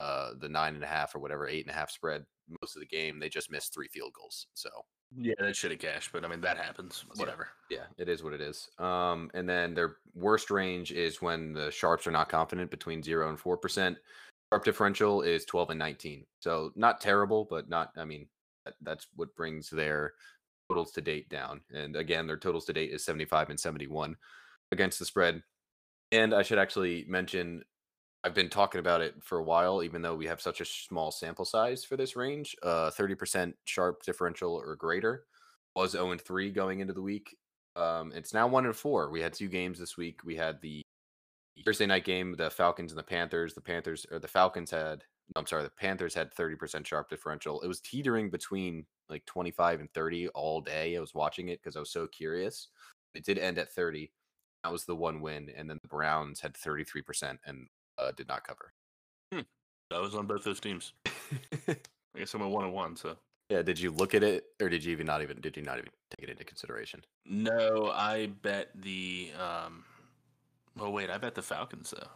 [0.00, 2.24] uh, the nine and a half or whatever eight and a half spread
[2.60, 3.20] most of the game.
[3.20, 4.46] They just missed three field goals.
[4.54, 4.70] So
[5.16, 7.04] yeah, that should have cashed, but I mean that happens.
[7.16, 7.48] Whatever.
[7.70, 8.68] Yeah, it is what it is.
[8.78, 13.28] Um, and then their worst range is when the sharps are not confident between zero
[13.28, 13.98] and four percent.
[14.52, 17.92] Sharp differential is twelve and nineteen, so not terrible, but not.
[17.96, 18.26] I mean,
[18.64, 20.14] that, that's what brings their
[20.68, 21.60] totals to date down.
[21.72, 24.16] And again, their totals to date is seventy five and seventy one
[24.72, 25.42] against the spread.
[26.12, 27.62] And I should actually mention
[28.22, 31.10] I've been talking about it for a while, even though we have such a small
[31.10, 32.54] sample size for this range.
[32.62, 35.24] Uh, 30% sharp differential or greater
[35.74, 37.36] was 0 and 3 going into the week.
[37.76, 39.10] Um, it's now 1 and 4.
[39.10, 40.20] We had two games this week.
[40.22, 40.82] We had the
[41.64, 43.54] Thursday night game, the Falcons and the Panthers.
[43.54, 45.02] The Panthers or the Falcons had,
[45.34, 47.62] I'm sorry, the Panthers had 30% sharp differential.
[47.62, 50.94] It was teetering between like 25 and 30 all day.
[50.94, 52.68] I was watching it because I was so curious.
[53.14, 54.10] It did end at 30.
[54.62, 55.50] That was the one win.
[55.56, 57.66] And then the Browns had 33% and
[58.00, 58.72] uh, did not cover.
[59.32, 59.40] Hmm.
[59.90, 60.92] That was on both those teams.
[61.68, 62.96] I guess I'm a one and one.
[62.96, 63.16] So
[63.48, 65.78] yeah, did you look at it, or did you even not even did you not
[65.78, 67.04] even take it into consideration?
[67.26, 69.30] No, I bet the.
[69.38, 69.84] um
[70.78, 72.08] Oh wait, I bet the Falcons though.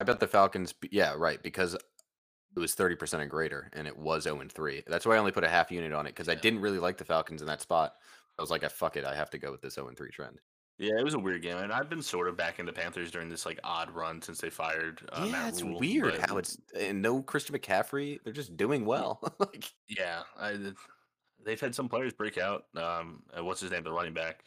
[0.00, 0.74] I bet the Falcons.
[0.90, 4.82] Yeah, right, because it was thirty percent or greater, and it was 0 and three.
[4.86, 6.34] That's why I only put a half unit on it because yeah.
[6.34, 7.94] I didn't really like the Falcons in that spot.
[8.38, 10.10] I was like, I fuck it, I have to go with this 0 and three
[10.10, 10.38] trend.
[10.78, 13.10] Yeah, it was a weird game, and I've been sort of back in the Panthers
[13.10, 15.00] during this like odd run since they fired.
[15.10, 18.18] Uh, yeah, Matt it's Rhule, weird how it's and no Christian McCaffrey.
[18.22, 19.20] They're just doing well.
[19.38, 20.72] like, Yeah, I,
[21.42, 22.66] they've had some players break out.
[22.76, 23.84] Um, uh, what's his name?
[23.84, 24.44] The running back,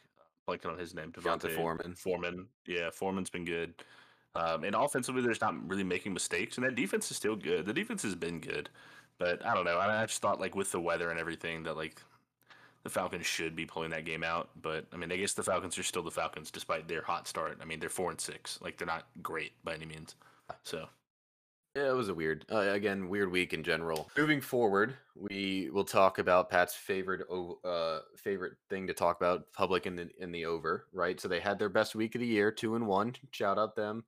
[0.48, 1.12] blanking on his name.
[1.12, 1.96] D'Onta Foreman.
[1.96, 2.48] Foreman.
[2.68, 3.74] Yeah, Foreman's been good.
[4.36, 7.66] Um, and offensively, there's not really making mistakes, and that defense is still good.
[7.66, 8.70] The defense has been good,
[9.18, 9.80] but I don't know.
[9.80, 12.00] I, I just thought like with the weather and everything that like
[12.84, 14.50] the Falcons should be pulling that game out.
[14.62, 17.58] But I mean, I guess the Falcons are still the Falcons despite their hot start.
[17.62, 18.60] I mean, they're four and six.
[18.62, 20.16] Like they're not great by any means.
[20.64, 20.88] So
[21.76, 24.10] Yeah, it was a weird, uh, again, weird week in general.
[24.18, 27.28] Moving forward, we will talk about Pat's favorite,
[27.64, 31.20] uh, favorite thing to talk about, public in the in the over, right?
[31.20, 33.16] So they had their best week of the year, two and one.
[33.32, 34.04] Shout out them.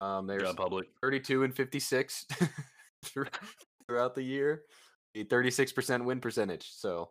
[0.00, 0.88] Um, they're yeah, public.
[1.00, 2.26] thirty-two and fifty-six
[3.86, 4.62] throughout the year,
[5.14, 6.72] a thirty-six percent win percentage.
[6.72, 7.10] So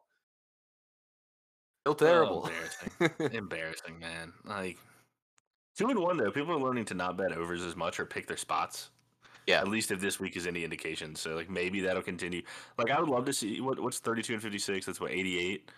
[1.85, 2.43] still terrible.
[2.45, 3.37] Oh, embarrassing.
[3.37, 4.33] embarrassing, man.
[4.45, 4.77] Like
[5.77, 6.31] two and one though.
[6.31, 8.89] People are learning to not bet overs as much or pick their spots.
[9.47, 9.59] Yeah.
[9.59, 11.15] At least if this week is any indication.
[11.15, 12.43] So like maybe that'll continue.
[12.77, 14.85] Like I would love to see what what's thirty two and fifty six.
[14.85, 15.71] That's what eighty eight.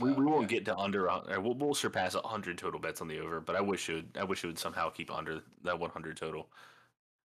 [0.00, 3.08] We, Oh, we won't get to under uh, we'll, we'll surpass hundred total bets on
[3.08, 5.78] the over, but I wish it would, I wish it would somehow keep under that
[5.78, 6.48] one hundred total.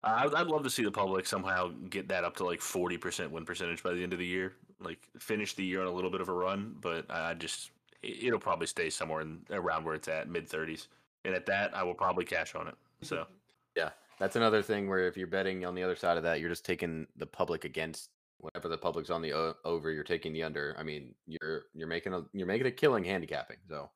[0.04, 3.32] I, I'd love to see the public somehow get that up to like forty percent
[3.32, 4.54] win percentage by the end of the year.
[4.82, 7.72] Like finish the year on a little bit of a run, but I just
[8.04, 10.88] it'll probably stay somewhere in, around where it's at, mid thirties.
[11.26, 12.76] And at that, I will probably cash on it.
[13.02, 13.28] So
[13.76, 16.50] Yeah, that's another thing where if you're betting on the other side of that, you're
[16.50, 20.44] just taking the public against whenever the public's on the o- over, you're taking the
[20.44, 20.76] under.
[20.80, 23.58] I mean, you're you're making a you're making a killing handicapping.
[23.68, 23.90] So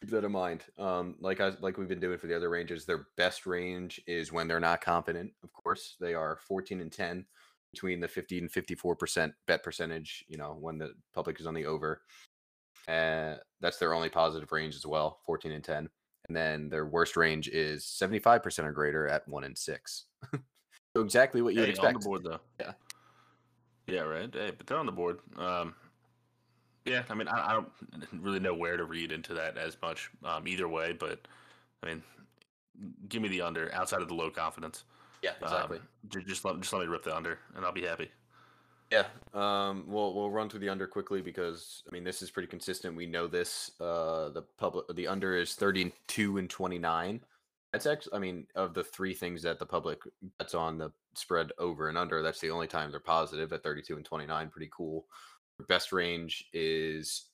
[0.00, 0.64] keep that in mind.
[0.78, 4.32] Um, like I like we've been doing for the other ranges, their best range is
[4.32, 5.32] when they're not confident.
[5.42, 7.24] Of course, they are 14 and 10
[7.72, 10.24] between the 50 and 54 percent bet percentage.
[10.28, 12.02] You know, when the public is on the over.
[12.88, 15.88] Uh, that's their only positive range as well, 14 and 10
[16.28, 21.42] and then their worst range is 75% or greater at 1 and 6 so exactly
[21.42, 22.40] what you would hey, expect on the board though.
[22.60, 22.72] Yeah.
[23.86, 24.28] Yeah, right.
[24.32, 25.20] Hey, but they're on the board.
[25.36, 25.74] Um,
[26.84, 27.68] yeah, I mean, I, I don't
[28.20, 31.26] really know where to read into that as much um, either way, but
[31.82, 32.02] I mean,
[33.08, 34.84] give me the under outside of the low confidence.
[35.22, 38.10] yeah Um, ju- just let just let me rip the under, and I'll be happy.
[38.90, 39.06] Yeah.
[39.34, 42.96] Um we'll we'll run through the under quickly because i mean this is pretty consistent.
[42.96, 47.20] We know this uh the public the under is 32 and 29
[47.72, 49.98] that's actually i mean of the three things that the public
[50.38, 53.96] bets on the spread over and under that's the only time they're positive at 32
[53.96, 55.06] and 29 pretty cool.
[55.68, 57.26] Best range is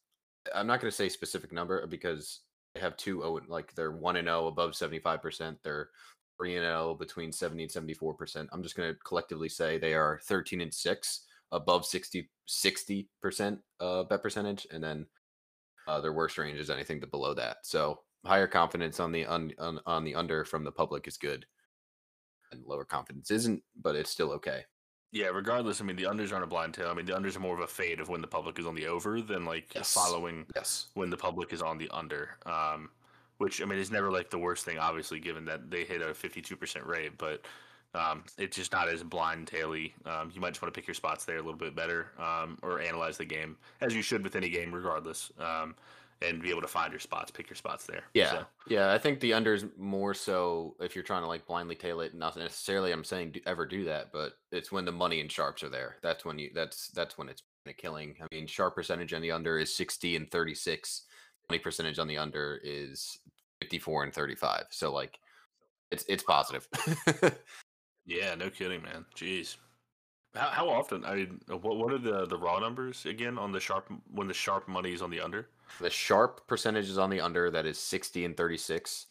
[0.54, 2.40] i'm not going to say specific number because
[2.74, 5.90] they have two oh like they're 1 and 0 above 75% they're
[6.38, 10.20] 3 and 0 between 70 and 74% i'm just going to collectively say they are
[10.24, 11.20] 13 and 6
[11.52, 15.06] above 60 60% uh, bet percentage and then
[15.86, 19.52] uh, their worst range is anything to below that so higher confidence on the un,
[19.58, 21.46] on, on the under from the public is good
[22.50, 24.64] and lower confidence isn't but it's still okay
[25.12, 26.88] Yeah, regardless, I mean, the unders aren't a blind tail.
[26.88, 28.74] I mean, the unders are more of a fade of when the public is on
[28.74, 29.92] the over than like Yes.
[29.92, 32.38] following yes when the public is on the under.
[32.46, 32.88] Um,
[33.36, 36.14] which I mean is never like the worst thing, obviously, given that they hit a
[36.14, 37.44] fifty-two percent rate, but
[37.94, 39.92] um, it's just not as blind taily.
[40.06, 42.58] Um, you might just want to pick your spots there a little bit better, um,
[42.62, 45.30] or analyze the game as you should with any game, regardless.
[45.38, 45.74] Um,
[46.22, 48.04] and be able to find your spots, pick your spots there.
[48.14, 48.92] Yeah, So, yeah.
[48.92, 52.14] I think the unders more so if you're trying to like blindly tail it.
[52.14, 55.62] Not necessarily I'm saying do, ever do that, but it's when the money and sharps
[55.62, 55.96] are there.
[56.02, 56.50] That's when you.
[56.54, 58.14] That's that's when it's a killing.
[58.20, 61.02] I mean, sharp percentage on the under is 60 and 36.
[61.50, 63.18] Money percentage on the under is
[63.60, 64.66] 54 and 35.
[64.70, 65.18] So like,
[65.90, 66.68] it's it's positive.
[68.06, 69.04] yeah, no kidding, man.
[69.16, 69.56] Jeez.
[70.34, 71.04] How, how often?
[71.04, 74.34] I mean, what what are the the raw numbers again on the sharp when the
[74.34, 75.48] sharp money is on the under?
[75.80, 79.06] the sharp percentage is on the under that is 60 and 36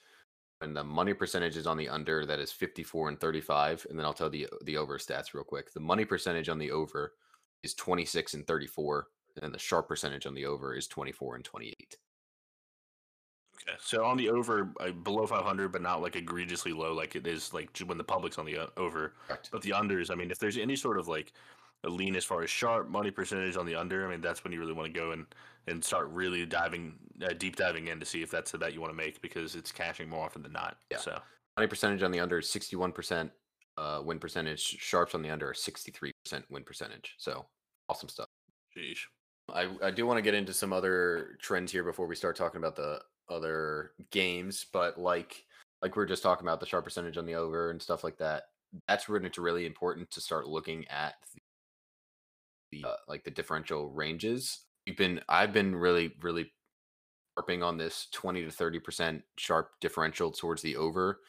[0.61, 4.05] and the money percentage is on the under that is 54 and 35 and then
[4.05, 7.13] i'll tell the the over stats real quick the money percentage on the over
[7.63, 11.45] is 26 and 34 and then the sharp percentage on the over is 24 and
[11.45, 11.97] 28
[13.67, 17.27] Okay, so on the over uh, below 500, but not like egregiously low, like it
[17.27, 19.13] is like when the public's on the uh, over.
[19.27, 19.49] Correct.
[19.51, 21.33] But the unders, I mean, if there's any sort of like
[21.83, 24.53] a lean as far as sharp money percentage on the under, I mean, that's when
[24.53, 25.25] you really want to go and
[25.67, 28.81] and start really diving uh, deep diving in to see if that's the bet you
[28.81, 30.77] want to make because it's cashing more often than not.
[30.89, 30.97] Yeah.
[30.97, 31.19] So
[31.57, 33.29] money percentage on the under is 61%
[33.77, 36.11] uh, win percentage sharps on the under are 63%
[36.49, 37.45] win percentage so
[37.89, 38.27] awesome stuff
[38.75, 38.99] sheesh.
[39.53, 42.59] I, I do want to get into some other trends here before we start talking
[42.59, 45.45] about the other games, but like
[45.81, 48.17] like we are just talking about the sharp percentage on the over and stuff like
[48.17, 48.43] that.
[48.87, 51.15] That's when it's really important to start looking at
[52.71, 54.61] the, uh, like the differential ranges.
[54.85, 56.51] We've been I've been really really
[57.37, 61.19] harping on this 20 to 30 percent sharp differential towards the over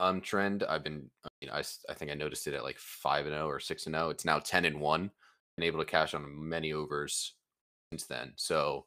[0.00, 0.64] um trend.
[0.64, 3.48] I've been I mean I, I think I noticed it at like five and zero
[3.48, 4.10] or six and zero.
[4.10, 5.10] It's now ten and one.
[5.56, 7.34] Been able to cash on many overs
[7.92, 8.32] since then.
[8.36, 8.86] So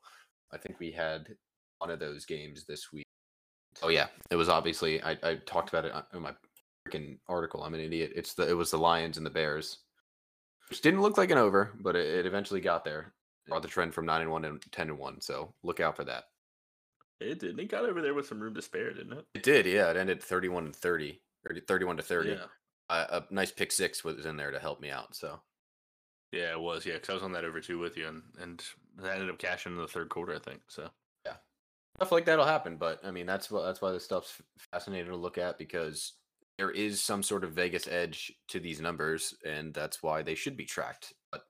[0.51, 1.35] I think we had
[1.83, 3.05] one of those games this week.
[3.81, 6.31] Oh yeah, it was obviously I, I talked about it in my
[6.87, 7.63] freaking article.
[7.63, 8.13] I'm an idiot.
[8.15, 9.79] It's the it was the Lions and the Bears,
[10.69, 13.13] which didn't look like an over, but it, it eventually got there.
[13.49, 15.19] Brought the trend from nine and one to ten and one.
[15.19, 16.23] So look out for that.
[17.19, 17.59] It did.
[17.59, 19.25] It got over there with some room to spare, didn't it?
[19.33, 19.89] It did, yeah.
[19.89, 22.29] It ended 31 and 30, or 31 to 30.
[22.29, 22.35] Yeah.
[22.89, 25.15] Uh, a nice pick six was in there to help me out.
[25.15, 25.41] So
[26.31, 26.85] Yeah, it was.
[26.85, 28.63] Yeah, because I was on that over two with you, and and
[28.97, 30.61] that ended up cashing in the third quarter, I think.
[30.69, 30.89] So
[31.97, 32.77] stuff like that'll happen.
[32.77, 36.13] But I mean, that's what that's why this stuff's fascinating to look at because
[36.57, 40.55] there is some sort of Vegas edge to these numbers, and that's why they should
[40.57, 41.13] be tracked.
[41.31, 41.41] But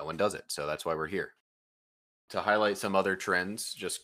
[0.00, 1.32] no one does it, so that's why we're here
[2.30, 3.74] to highlight some other trends.
[3.74, 4.00] Just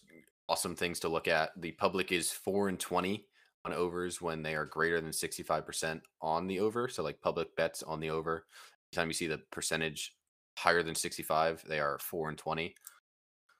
[0.48, 1.50] awesome things to look at.
[1.60, 3.26] The public is four and twenty
[3.64, 6.88] on overs when they are greater than sixty five percent on the over.
[6.88, 8.46] So like public bets on the over.
[8.92, 10.14] Anytime you see the percentage
[10.58, 12.74] higher than sixty five, they are four and twenty.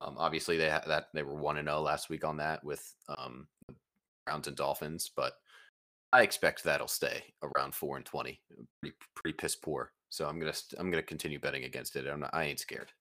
[0.01, 2.95] Um, obviously, they had that they were one and zero last week on that with
[3.09, 3.75] um, the
[4.27, 5.35] Browns and Dolphins, but
[6.13, 8.41] I expect that'll stay around four and twenty.
[8.81, 9.93] Pretty pretty piss poor.
[10.09, 12.07] So I'm gonna st- I'm gonna continue betting against it.
[12.07, 12.93] I'm not, I ain't scared.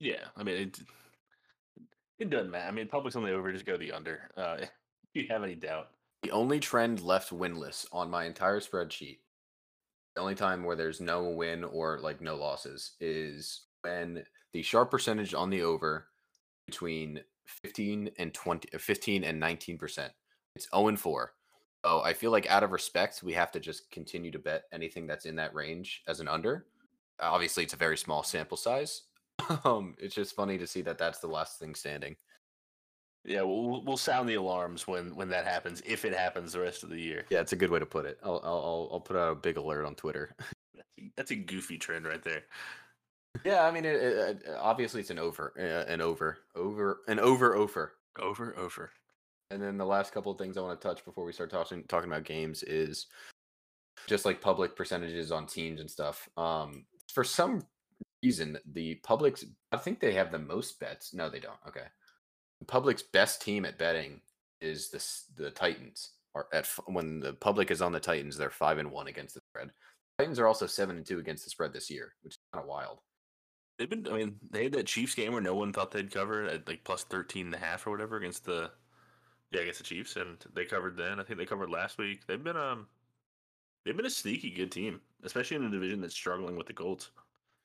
[0.00, 0.80] yeah, I mean it.
[2.18, 2.68] It doesn't matter.
[2.68, 3.52] I mean, public's on the over.
[3.52, 4.30] Just go the under.
[4.36, 4.68] Uh, if
[5.14, 5.88] you have any doubt.
[6.22, 9.18] The only trend left winless on my entire spreadsheet,
[10.14, 14.90] the only time where there's no win or like no losses is when the sharp
[14.92, 16.06] percentage on the over
[16.66, 20.12] between 15 and 20 uh, 15 and 19 percent.
[20.54, 21.32] It's 0 and 4
[21.84, 25.04] oh i feel like out of respect we have to just continue to bet anything
[25.04, 26.66] that's in that range as an under.
[27.20, 29.02] Obviously it's a very small sample size.
[29.64, 32.14] Um it's just funny to see that that's the last thing standing.
[33.24, 36.82] Yeah, we'll we'll- sound the alarms when when that happens, if it happens the rest
[36.84, 37.24] of the year.
[37.30, 38.18] yeah it's a good way to put it.
[38.22, 40.34] I'll, I'll- I'll put out a big alert on twitter.
[41.16, 42.42] That's a goofy trend right there.
[43.44, 47.18] Yeah i mean it, it, it- obviously it's an over uh, an over over an
[47.18, 48.90] over over Over, over.
[49.50, 51.84] And then the last couple of things I want to touch before we start talking
[51.88, 53.06] talking about games is
[54.06, 56.28] just like public percentages on teams and stuff.
[56.36, 57.62] Um, for some
[58.22, 61.12] reason, the public's I think they have the most bets.
[61.14, 61.58] No, they don't.
[61.68, 61.84] Okay,
[62.60, 64.20] the public's best team at betting
[64.60, 66.12] is the s- the Titans.
[66.34, 69.34] Are at f- when the public is on the Titans, they're five and one against
[69.34, 69.70] the spread.
[70.18, 72.68] Titans are also seven and two against the spread this year, which is kind of
[72.68, 73.00] wild.
[73.78, 74.06] They've been.
[74.06, 76.84] I mean, they had that Chiefs game where no one thought they'd cover at like
[76.84, 78.70] plus 13 and a half or whatever against the
[79.50, 81.18] yeah against the Chiefs, and they covered then.
[81.18, 82.26] I think they covered last week.
[82.26, 82.86] They've been um
[83.84, 87.10] they've been a sneaky good team, especially in a division that's struggling with the Colts.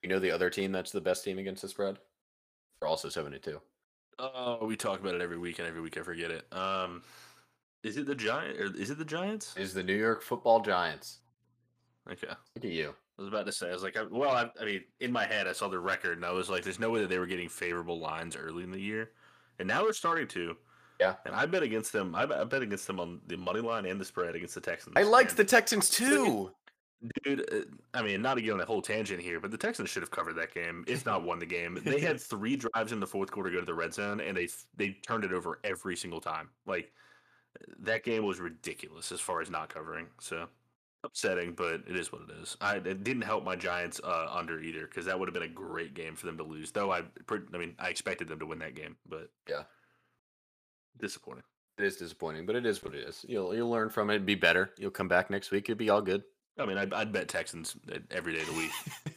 [0.02, 1.98] You know the other team that's the best team against the spread?
[2.80, 3.60] They're also seven and two.
[4.18, 6.52] Oh, we talk about it every week, and every week I forget it.
[6.52, 7.02] Um,
[7.84, 9.56] is it the Giant or is it the Giants?
[9.56, 11.18] Is the New York Football Giants?
[12.10, 12.26] Okay.
[12.26, 12.94] Look at you.
[13.18, 15.48] I was about to say, I was like, well, I, I mean, in my head,
[15.48, 17.48] I saw the record, and I was like, there's no way that they were getting
[17.48, 19.10] favorable lines early in the year,
[19.58, 20.56] and now they're starting to.
[21.00, 21.14] Yeah.
[21.24, 22.14] And I bet against them.
[22.14, 24.60] I bet, I bet against them on the money line and the spread against the
[24.60, 24.94] Texans.
[24.96, 26.50] I liked and the Texans too.
[27.22, 27.60] Dude, uh,
[27.94, 30.10] I mean, not to get on a whole tangent here, but the Texans should have
[30.10, 31.80] covered that game, if not won the game.
[31.84, 34.48] They had three drives in the fourth quarter go to the red zone, and they
[34.76, 36.48] they turned it over every single time.
[36.66, 36.92] Like
[37.80, 40.06] that game was ridiculous as far as not covering.
[40.20, 40.48] So
[41.04, 42.56] upsetting, but it is what it is.
[42.60, 45.48] I it didn't help my Giants uh, under either because that would have been a
[45.48, 46.72] great game for them to lose.
[46.72, 49.62] Though I, I mean, I expected them to win that game, but Yeah.
[50.98, 51.44] disappointing.
[51.78, 53.24] It is disappointing, but it is what it is.
[53.28, 54.72] You'll you'll learn from it, be better.
[54.78, 55.68] You'll come back next week.
[55.68, 56.24] It'll be all good.
[56.58, 57.76] I mean, I'd, I'd bet Texans
[58.10, 58.70] every day of the week.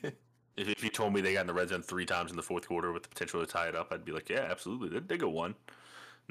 [0.57, 2.43] if, if you told me they got in the red zone three times in the
[2.43, 4.89] fourth quarter with the potential to tie it up, I'd be like, yeah, absolutely.
[4.89, 5.55] They, they go one.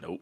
[0.01, 0.21] Nope.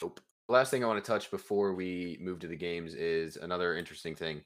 [0.00, 0.20] Nope.
[0.52, 4.14] Last thing I want to touch before we move to the games is another interesting
[4.14, 4.42] thing.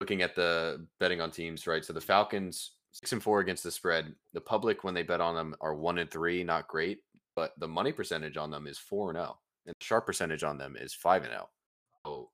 [0.00, 1.84] Looking at the betting on teams, right?
[1.84, 4.14] So the Falcons six and four against the spread.
[4.32, 7.00] The public, when they bet on them, are one and three, not great,
[7.36, 10.56] but the money percentage on them is four and zero, and the sharp percentage on
[10.56, 11.50] them is five and zero.
[12.06, 12.30] So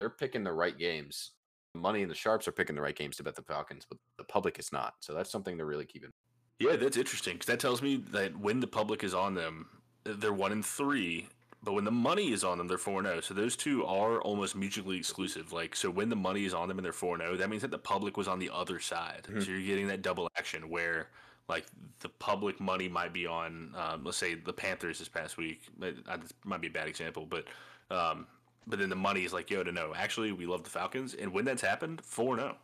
[0.00, 1.30] they're picking the right games.
[1.74, 3.98] The money and the sharps are picking the right games to bet the Falcons, but
[4.18, 4.94] the public is not.
[4.98, 6.10] So that's something to really keep in.
[6.58, 9.68] Yeah, that's interesting because that tells me that when the public is on them,
[10.04, 11.28] they're one and three,
[11.64, 13.20] but when the money is on them, they're 4 0.
[13.20, 15.52] So those two are almost mutually exclusive.
[15.52, 17.70] Like, so when the money is on them and they're 4 0, that means that
[17.70, 19.26] the public was on the other side.
[19.30, 19.42] Mhm.
[19.42, 21.08] So you're getting that double action where,
[21.48, 21.64] like,
[22.00, 25.62] the public money might be on, um, let's say, the Panthers this past week.
[25.80, 27.46] It, it might be a bad example, but.
[27.90, 28.26] Um,
[28.66, 29.92] but then the money is like, yo, to know.
[29.94, 31.12] Actually, we love the Falcons.
[31.12, 32.56] And when that's happened, 4 0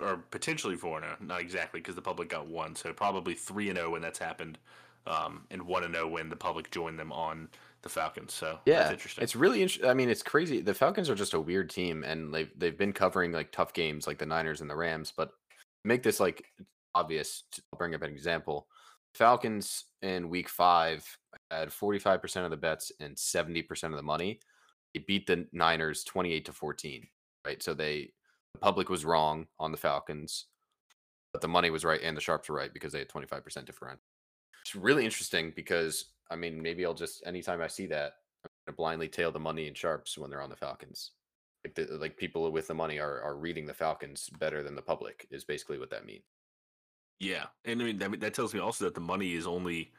[0.00, 1.16] or potentially 4 0.
[1.20, 2.76] Not exactly because the public got one.
[2.76, 4.58] So probably 3 0 when that's happened.
[5.06, 7.48] Um, and 1 0 when the public joined them on
[7.82, 8.32] the Falcons.
[8.32, 9.22] So Yeah, interesting.
[9.22, 9.88] it's really interesting.
[9.88, 10.60] I mean, it's crazy.
[10.60, 14.06] The Falcons are just a weird team, and they've they've been covering like tough games,
[14.06, 15.12] like the Niners and the Rams.
[15.16, 15.30] But
[15.84, 16.46] make this like
[16.94, 18.66] obvious, to I'll bring up an example.
[19.14, 21.04] Falcons in Week Five
[21.50, 24.40] had forty five percent of the bets and seventy percent of the money.
[24.94, 27.06] They beat the Niners twenty eight to fourteen.
[27.46, 28.12] Right, so they
[28.54, 30.46] the public was wrong on the Falcons,
[31.32, 33.44] but the money was right and the sharps were right because they had twenty five
[33.44, 34.00] percent different.
[34.62, 38.14] It's really interesting because I mean, maybe I'll just anytime I see that,
[38.44, 41.12] I'm gonna blindly tail the money and sharps when they're on the Falcons.
[41.64, 44.82] Like, the, like people with the money are are reading the Falcons better than the
[44.82, 46.22] public is basically what that means.
[47.20, 47.46] yeah.
[47.64, 49.92] And I mean, that, that tells me also that the money is only,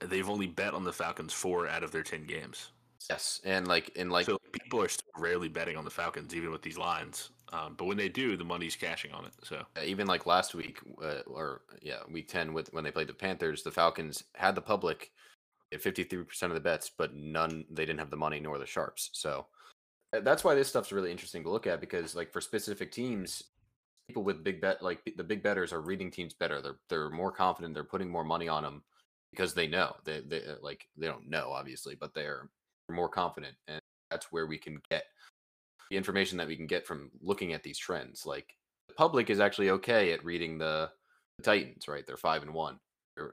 [0.00, 2.72] they've only bet on the Falcons four out of their 10 games.
[3.10, 6.50] Yes, and like and like so people are still rarely betting on the Falcons, even
[6.50, 7.30] with these lines.
[7.52, 9.32] Um, but when they do, the money's cashing on it.
[9.42, 13.14] So even like last week uh, or yeah, week ten with when they played the
[13.14, 15.10] Panthers, the Falcons had the public
[15.72, 18.58] at fifty three percent of the bets, but none they didn't have the money nor
[18.58, 19.10] the sharps.
[19.12, 19.46] So
[20.14, 23.44] uh, that's why this stuff's really interesting to look at because like for specific teams,
[24.08, 26.60] people with big bet like the big betters are reading teams better.
[26.60, 27.74] They're they're more confident.
[27.74, 28.82] They're putting more money on them
[29.30, 32.50] because they know they they uh, like they don't know obviously, but they're
[32.90, 33.80] more confident, and
[34.10, 35.04] that's where we can get
[35.90, 38.26] the information that we can get from looking at these trends.
[38.26, 38.54] Like
[38.88, 40.90] the public is actually okay at reading the,
[41.38, 42.06] the Titans, right?
[42.06, 42.78] They're five and one.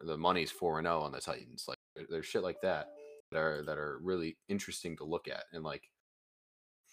[0.04, 1.66] The money's four and zero on the Titans.
[1.68, 1.78] Like
[2.10, 2.88] there's shit like that
[3.32, 5.44] that are that are really interesting to look at.
[5.54, 5.84] And like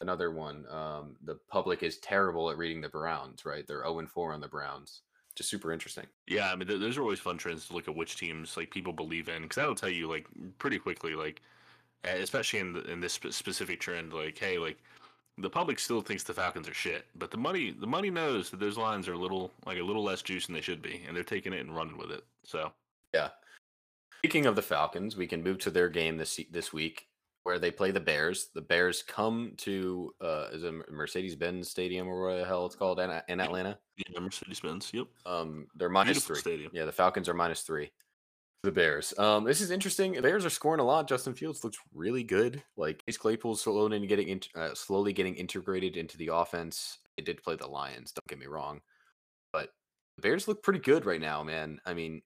[0.00, 3.66] another one, um, the public is terrible at reading the Browns, right?
[3.66, 5.02] They're zero and four on the Browns.
[5.34, 6.04] Just super interesting.
[6.28, 8.70] yeah, I mean, th- those are always fun trends to look at which teams like
[8.70, 10.26] people believe in because that'll tell you like
[10.58, 11.40] pretty quickly, like
[12.04, 14.76] especially in the, in this spe- specific trend, like hey, like
[15.38, 18.60] the public still thinks the Falcons are shit, but the money the money knows that
[18.60, 21.16] those lines are a little like a little less juice than they should be, and
[21.16, 22.24] they're taking it and running with it.
[22.44, 22.72] So
[23.14, 23.30] Yeah.
[24.18, 27.08] Speaking of the Falcons, we can move to their game this this week
[27.44, 28.50] where they play the Bears.
[28.54, 32.76] The Bears come to uh is it Mercedes Benz Stadium or what the hell it's
[32.76, 33.78] called in, in Atlanta.
[33.96, 34.90] yeah, Mercedes Benz.
[34.94, 36.40] Yep, Um, they're minus beautiful three.
[36.40, 36.70] stadium.
[36.72, 37.90] Yeah, the Falcons are minus three.
[38.62, 39.12] The Bears.
[39.18, 40.12] Um, this is interesting.
[40.12, 41.08] The Bears are scoring a lot.
[41.08, 42.62] Justin Fields looks really good.
[42.76, 46.98] Like Chase Claypool's slowly getting in, uh, slowly getting integrated into the offense.
[47.16, 48.12] They did play the Lions.
[48.12, 48.80] Don't get me wrong,
[49.52, 49.70] but
[50.16, 51.80] the Bears look pretty good right now, man.
[51.84, 52.22] I mean,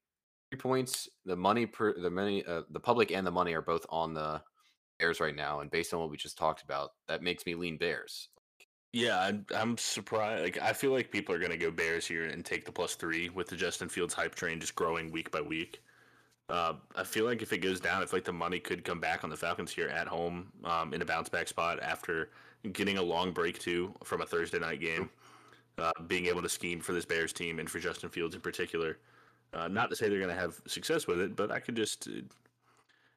[0.50, 1.08] three points.
[1.24, 4.42] The money per the money, uh, the public and the money are both on the
[4.98, 5.60] Bears right now.
[5.60, 8.28] And based on what we just talked about, that makes me lean Bears.
[8.92, 10.42] Yeah, I'm, I'm surprised.
[10.42, 12.94] Like, I feel like people are going to go Bears here and take the plus
[12.94, 15.80] three with the Justin Fields hype train just growing week by week.
[16.48, 19.00] Uh, I feel like if it goes down, I feel like the money could come
[19.00, 22.30] back on the Falcons here at home um, in a bounce back spot after
[22.72, 25.10] getting a long break too from a Thursday night game,
[25.78, 28.98] uh, being able to scheme for this Bears team and for Justin Fields in particular.
[29.52, 32.06] Uh, not to say they're going to have success with it, but I could just.
[32.06, 32.26] It,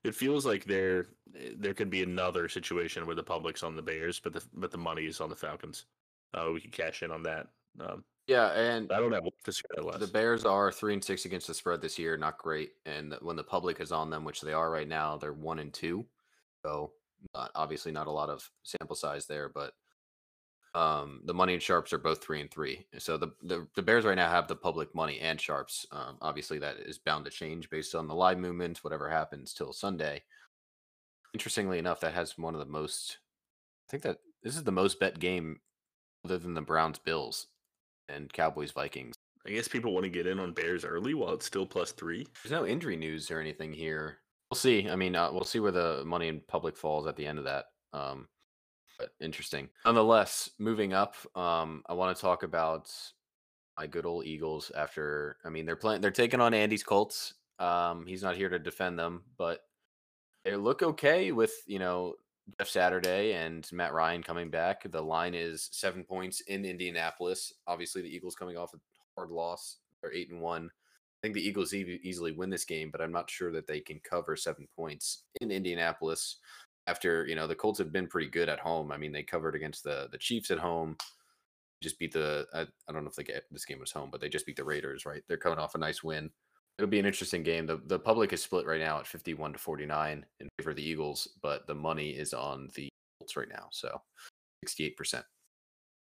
[0.03, 1.07] it feels like there
[1.55, 4.77] there could be another situation where the public's on the Bears, but the but the
[4.77, 5.85] money is on the Falcons.
[6.33, 7.47] Uh, we could cash in on that.
[7.79, 9.99] Um, Yeah, and I don't know what to say that less.
[9.99, 12.73] The Bears are three and six against the spread this year, not great.
[12.85, 15.73] And when the public is on them, which they are right now, they're one and
[15.73, 16.05] two.
[16.63, 16.91] So
[17.33, 19.73] not, obviously not a lot of sample size there, but
[20.75, 22.85] Um, the money and sharps are both three and three.
[22.99, 25.87] So the, the the Bears right now have the public money and sharps.
[25.91, 29.73] Um, obviously, that is bound to change based on the live movement, whatever happens till
[29.73, 30.21] Sunday.
[31.33, 33.17] Interestingly enough, that has one of the most.
[33.87, 35.61] I think that this is the most bet game,
[36.23, 37.47] other than the Browns Bills
[38.13, 39.15] and Cowboys Vikings.
[39.45, 42.27] I guess people want to get in on Bears early while it's still plus three.
[42.43, 44.17] There's no injury news or anything here.
[44.51, 44.89] We'll see.
[44.89, 47.45] I mean, uh, we'll see where the money in public falls at the end of
[47.45, 47.65] that.
[47.93, 48.27] Um,
[48.97, 49.69] but interesting.
[49.85, 52.91] Nonetheless, moving up, um, I want to talk about
[53.77, 54.71] my good old Eagles.
[54.75, 57.35] After, I mean, they're playing, they're taking on Andy's Colts.
[57.59, 59.61] Um, he's not here to defend them, but
[60.43, 62.15] they look okay with you know
[62.57, 64.89] Jeff Saturday and Matt Ryan coming back.
[64.89, 67.53] The line is seven points in Indianapolis.
[67.67, 68.77] Obviously, the Eagles coming off a
[69.15, 69.77] hard loss.
[70.01, 70.65] They're eight and one.
[70.67, 73.81] I think the Eagles e- easily win this game, but I'm not sure that they
[73.81, 76.37] can cover seven points in Indianapolis.
[76.87, 78.91] After you know the Colts have been pretty good at home.
[78.91, 80.97] I mean, they covered against the the Chiefs at home.
[81.81, 84.21] Just beat the I, I don't know if they get this game was home, but
[84.21, 85.05] they just beat the Raiders.
[85.05, 86.31] Right, they're coming off a nice win.
[86.79, 87.65] It'll be an interesting game.
[87.65, 90.89] The the public is split right now at 51 to 49 in favor of the
[90.89, 92.87] Eagles, but the money is on the
[93.19, 93.67] Colts right now.
[93.69, 94.01] So
[94.65, 95.21] 68%.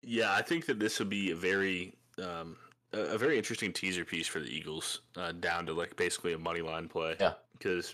[0.01, 2.57] Yeah, I think that this would be a very um,
[2.93, 6.61] a, very interesting teaser piece for the Eagles, uh, down to like basically a money
[6.61, 7.16] line play.
[7.20, 7.34] Yeah.
[7.53, 7.93] because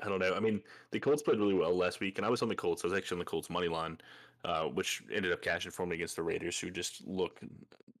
[0.00, 0.34] I don't know.
[0.34, 0.60] I mean,
[0.90, 2.84] the Colts played really well last week, and I was on the Colts.
[2.84, 3.98] I was actually on the Colts money line,
[4.44, 7.40] uh, which ended up cashing for me against the Raiders, who just look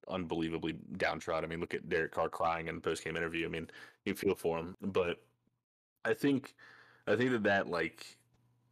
[0.08, 1.48] unbelievably downtrodden.
[1.48, 3.46] I mean, look at Derek Carr crying in the post game interview.
[3.46, 3.68] I mean,
[4.04, 5.20] you feel for him, but
[6.04, 6.54] I think
[7.06, 8.18] I think that that like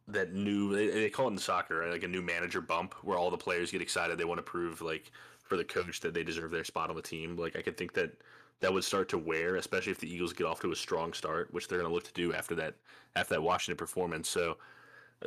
[0.07, 1.91] that new they, they call it in soccer right?
[1.91, 4.81] like a new manager bump where all the players get excited they want to prove
[4.81, 5.11] like
[5.43, 7.93] for the coach that they deserve their spot on the team like i could think
[7.93, 8.11] that
[8.59, 11.53] that would start to wear especially if the eagles get off to a strong start
[11.53, 12.75] which they're going to look to do after that
[13.15, 14.57] after that washington performance so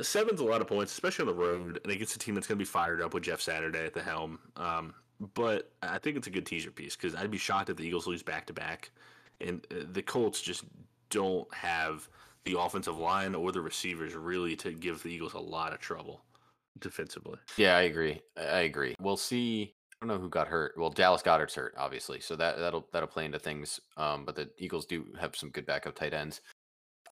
[0.02, 2.58] seven's a lot of points especially on the road and against a team that's going
[2.58, 4.94] to be fired up with jeff saturday at the helm um,
[5.34, 8.06] but i think it's a good teaser piece because i'd be shocked if the eagles
[8.06, 8.90] lose back to back
[9.40, 10.64] and uh, the colts just
[11.10, 12.08] don't have
[12.44, 16.22] the offensive line or the receivers really to give the Eagles a lot of trouble
[16.78, 17.38] defensively.
[17.56, 18.20] Yeah, I agree.
[18.36, 18.94] I agree.
[19.00, 19.74] We'll see.
[20.00, 20.72] I don't know who got hurt.
[20.78, 23.80] Well, Dallas Goedert's hurt, obviously, so that that'll that'll play into things.
[23.98, 26.40] Um, but the Eagles do have some good backup tight ends.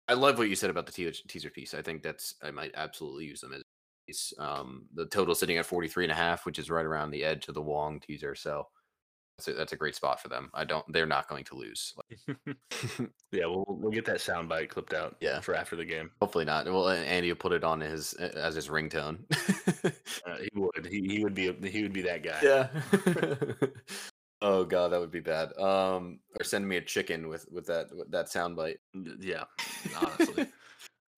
[0.08, 1.74] I love what you said about the teaser, teaser piece.
[1.74, 3.62] I think that's I might absolutely use them as
[4.06, 4.32] piece.
[4.38, 7.48] Um, the total sitting at 43 and a half, which is right around the edge
[7.48, 8.34] of the Wong teaser.
[8.34, 8.66] So
[9.36, 10.50] that's a, that's a great spot for them.
[10.54, 10.84] I don't.
[10.92, 11.94] They're not going to lose.
[13.30, 15.16] yeah, we'll we'll get that soundbite clipped out.
[15.20, 15.40] Yeah.
[15.40, 16.10] for after the game.
[16.20, 16.66] Hopefully not.
[16.66, 19.18] Well, Andy will put it on his as his ringtone.
[20.26, 20.86] Uh, he would.
[20.86, 21.52] He, he would be.
[21.68, 22.38] He would be that guy.
[22.42, 22.68] Yeah.
[24.42, 25.56] oh god, that would be bad.
[25.58, 28.76] Um, or send me a chicken with with that with that soundbite.
[29.20, 29.44] Yeah.
[30.00, 30.46] Honestly,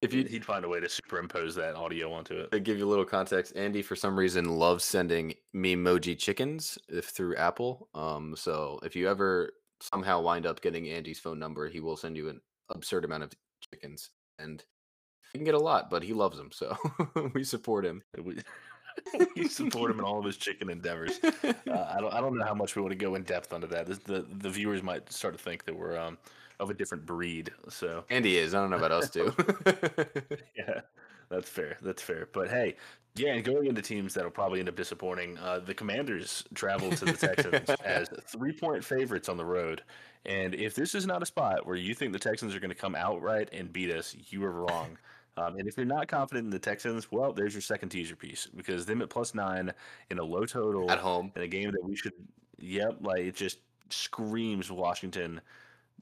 [0.03, 2.51] If you he'd find a way to superimpose that audio onto it.
[2.53, 6.79] to give you a little context, Andy for some reason loves sending me emoji chickens
[6.89, 7.89] if through Apple.
[7.95, 9.51] Um, so if you ever
[9.83, 12.41] somehow wind up getting Andy's phone number, he will send you an
[12.71, 13.33] absurd amount of
[13.71, 14.09] chickens,
[14.39, 14.65] and
[15.35, 16.75] you can get a lot, but he loves them, so
[17.35, 18.03] we support him.
[19.37, 21.19] We support him in all of his chicken endeavors.
[21.23, 22.13] Uh, I don't.
[22.13, 23.87] I don't know how much we want to go in depth onto that.
[23.87, 26.19] This, the the viewers might start to think that we're um
[26.59, 27.51] of a different breed.
[27.69, 28.55] So Andy is.
[28.55, 29.35] I don't know about us too.
[30.57, 30.81] yeah,
[31.29, 31.79] that's fair.
[31.83, 32.29] That's fair.
[32.33, 32.77] But hey,
[33.17, 37.05] yeah, and going into teams that'll probably end up disappointing, uh, the Commanders travel to
[37.05, 39.83] the Texans as three point favorites on the road.
[40.27, 42.77] And if this is not a spot where you think the Texans are going to
[42.77, 44.99] come outright and beat us, you are wrong.
[45.41, 48.47] Um, and if you're not confident in the Texans, well, there's your second teaser piece
[48.55, 49.73] because them at plus nine
[50.11, 51.33] in a low total At home.
[51.37, 52.13] in a game that we should,
[52.59, 55.41] yep, like it just screams Washington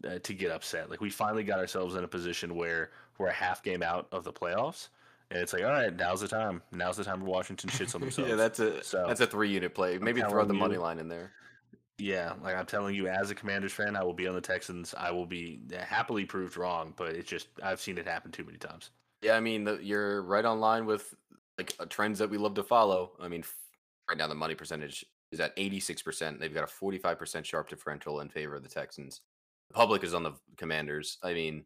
[0.06, 0.90] uh, to get upset.
[0.90, 4.24] Like we finally got ourselves in a position where we're a half game out of
[4.24, 4.88] the playoffs,
[5.30, 6.62] and it's like, all right, now's the time.
[6.72, 8.30] Now's the time where Washington shits on themselves.
[8.30, 9.98] yeah, that's a So, that's a three unit play.
[9.98, 11.32] Maybe throw the money line in there.
[11.98, 12.32] yeah.
[12.42, 14.94] Like I'm telling you, as a Commanders fan, I will be on the Texans.
[14.96, 18.58] I will be happily proved wrong, but it's just I've seen it happen too many
[18.58, 18.90] times.
[19.22, 21.12] Yeah, I mean, the, you're right on line with
[21.56, 23.12] like uh, trends that we love to follow.
[23.20, 23.54] I mean, f-
[24.08, 26.38] right now the money percentage is at 86%.
[26.38, 29.20] They've got a 45% sharp differential in favor of the Texans.
[29.68, 31.18] The public is on the Commanders.
[31.22, 31.64] I mean,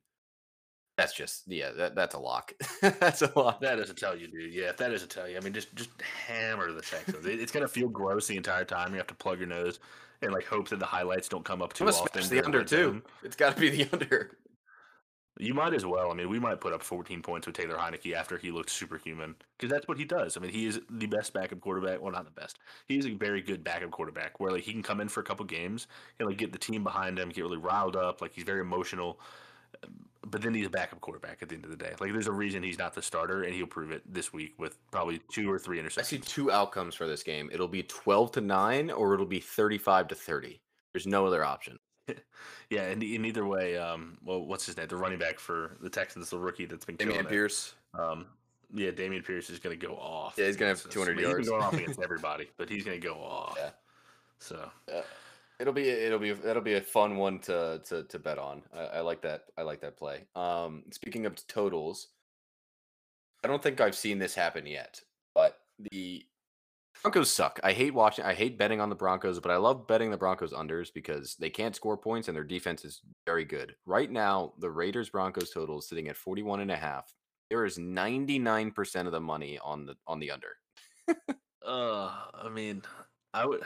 [0.98, 2.52] that's just yeah, that, that's a lock.
[2.82, 3.60] that's a lock.
[3.60, 4.52] That doesn't tell you, dude.
[4.52, 5.90] Yeah, if that doesn't tell you, I mean, just just
[6.26, 7.24] hammer the Texans.
[7.26, 8.90] It- it's gonna feel gross the entire time.
[8.92, 9.78] You have to plug your nose
[10.20, 12.28] and like hope that the highlights don't come up too I'm often.
[12.28, 13.02] the under too.
[13.22, 14.36] It's got to be the under.
[15.42, 16.10] You might as well.
[16.10, 19.34] I mean, we might put up 14 points with Taylor Heinicke after he looked superhuman
[19.58, 20.36] because that's what he does.
[20.36, 22.00] I mean, he is the best backup quarterback.
[22.00, 22.58] Well, not the best.
[22.86, 25.44] He's a very good backup quarterback where like he can come in for a couple
[25.44, 25.88] games
[26.20, 28.20] and like get the team behind him, get really riled up.
[28.22, 29.18] Like he's very emotional.
[30.30, 31.92] but then he's a backup quarterback at the end of the day.
[32.00, 34.78] Like there's a reason he's not the starter, and he'll prove it this week with
[34.92, 35.98] probably two or three interceptions.
[35.98, 37.50] I see two outcomes for this game.
[37.52, 40.60] It'll be twelve to nine, or it'll be thirty-five to thirty.
[40.92, 41.78] There's no other option.
[42.70, 44.88] yeah, and in either way, um, well, what's his name?
[44.88, 47.74] The running back for the Texans, the rookie that's been Dameon Pierce.
[47.98, 48.26] Um,
[48.74, 50.34] yeah, Dameon Pierce is going to go off.
[50.36, 51.38] Yeah, he's going to have 200 yards.
[51.38, 53.56] He's going off against everybody, but he's going to go off.
[53.58, 53.70] Yeah.
[54.38, 55.02] So uh,
[55.60, 58.62] it'll be it'll be that'll be a fun one to to to bet on.
[58.74, 59.44] I, I like that.
[59.56, 60.24] I like that play.
[60.34, 62.08] Um, speaking of totals,
[63.44, 65.00] I don't think I've seen this happen yet,
[65.34, 66.24] but the
[67.02, 67.58] Broncos suck.
[67.64, 68.24] I hate watching.
[68.24, 71.50] I hate betting on the Broncos, but I love betting the Broncos unders because they
[71.50, 73.74] can't score points and their defense is very good.
[73.86, 77.12] Right now, the Raiders Broncos total is sitting at 41 and a half.
[77.50, 80.56] There is 99% of the money on the on the under.
[81.66, 82.82] uh, I mean,
[83.34, 83.62] I would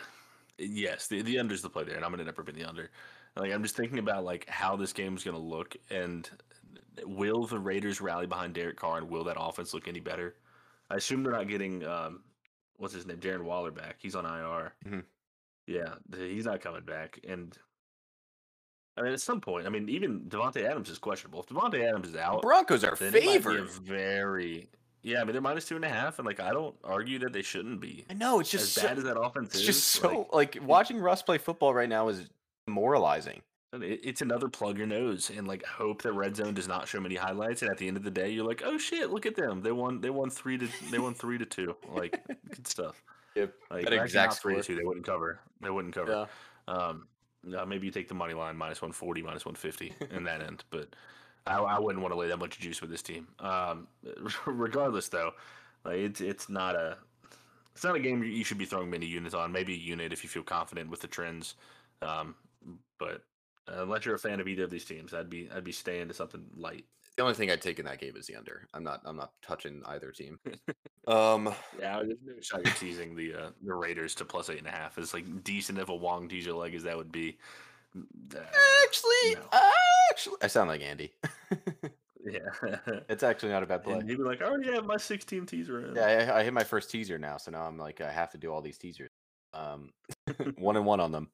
[0.59, 2.91] yes, the the under's the play there and I'm going to never bet the under.
[3.37, 6.28] Like I'm just thinking about like how this game is going to look and
[7.05, 10.37] will the Raiders rally behind Derek Carr and will that offense look any better?
[10.91, 12.22] I assume they're not getting um,
[12.78, 13.96] what's his name, Darren Waller back.
[13.98, 14.72] He's on IR.
[14.84, 15.00] Mm-hmm.
[15.66, 17.18] Yeah, he's not coming back.
[17.28, 17.56] And
[18.96, 21.40] I mean, at some point, I mean, even Davante Adams is questionable.
[21.40, 23.68] If Davante Adams is out, Broncos are favored.
[23.70, 24.68] Very.
[25.02, 27.32] Yeah, I mean they're minus two and a half, and like I don't argue that
[27.32, 28.04] they shouldn't be.
[28.10, 29.66] I know it's just as so, bad as that offense it's is.
[29.66, 32.28] just so like, like watching Russ play football right now is
[32.66, 33.42] demoralizing.
[33.72, 37.16] It's another plug your nose and like hope that red zone does not show many
[37.16, 37.62] highlights.
[37.62, 39.60] And at the end of the day, you're like, oh shit, look at them.
[39.60, 40.00] They won.
[40.00, 40.68] They won three to.
[40.90, 41.76] They won three to two.
[41.92, 42.20] Like
[42.54, 43.02] good stuff.
[43.36, 43.52] Yep.
[43.70, 44.76] Like that exact three to two.
[44.76, 45.40] They wouldn't cover.
[45.60, 46.26] They wouldn't cover.
[46.66, 46.74] Yeah.
[46.74, 47.06] Um,
[47.54, 50.40] uh, maybe you take the money line minus one forty, minus one fifty in that
[50.40, 50.88] end, but
[51.46, 53.28] I, I, wouldn't want to lay that much juice with this team.
[53.38, 53.88] Um,
[54.46, 55.32] regardless, though,
[55.84, 56.96] like it's it's not a
[57.74, 59.52] it's not a game you should be throwing many units on.
[59.52, 61.56] Maybe a unit if you feel confident with the trends.
[62.00, 62.34] Um,
[62.98, 63.22] but
[63.68, 66.08] uh, unless you're a fan of either of these teams, I'd be I'd be staying
[66.08, 66.84] to something light.
[67.16, 68.68] The only thing I'd take in that game is the under.
[68.74, 70.38] I'm not I'm not touching either team.
[71.06, 74.66] um, yeah, there's no shot you're teasing the uh, the Raiders to plus eight and
[74.66, 74.98] a half.
[74.98, 77.38] It's like decent if a Wong DJ leg as that would be.
[77.96, 78.40] Uh,
[78.84, 79.60] actually, no.
[80.10, 81.12] actually, I sound like Andy.
[82.24, 82.40] yeah,
[83.08, 83.94] it's actually not a bad play.
[83.94, 85.96] And he'd be like, "I already have my 16 teaser." In.
[85.96, 88.38] Yeah, I, I hit my first teaser now, so now I'm like, I have to
[88.38, 89.10] do all these teasers.
[89.54, 89.90] Um,
[90.58, 91.30] one and one on them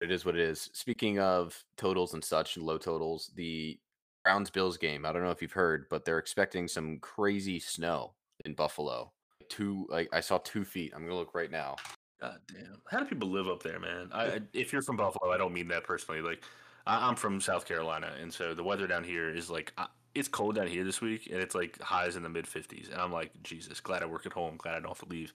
[0.00, 0.70] it is what it is.
[0.72, 3.78] Speaking of totals and such, and low totals, the
[4.24, 5.04] Browns Bills game.
[5.04, 8.14] I don't know if you've heard, but they're expecting some crazy snow
[8.44, 9.12] in Buffalo.
[9.50, 10.92] Two, like I saw two feet.
[10.94, 11.76] I'm gonna look right now.
[12.20, 12.80] God damn!
[12.88, 14.08] How do people live up there, man?
[14.12, 16.22] I, if you're from Buffalo, I don't mean that personally.
[16.22, 16.42] Like,
[16.86, 19.74] I, am from South Carolina, and so the weather down here is like
[20.14, 23.00] it's cold down here this week, and it's like highs in the mid 50s, and
[23.00, 25.34] I'm like, Jesus, glad I work at home, glad I don't have to leave.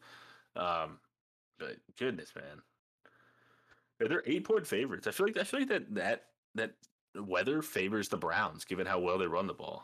[0.56, 0.98] Um,
[1.60, 2.64] but goodness, man,
[4.08, 5.08] they're eight point favorites.
[5.08, 6.24] I feel like I feel like that that
[6.56, 6.72] that
[7.16, 9.84] weather favors the Browns, given how well they run the ball.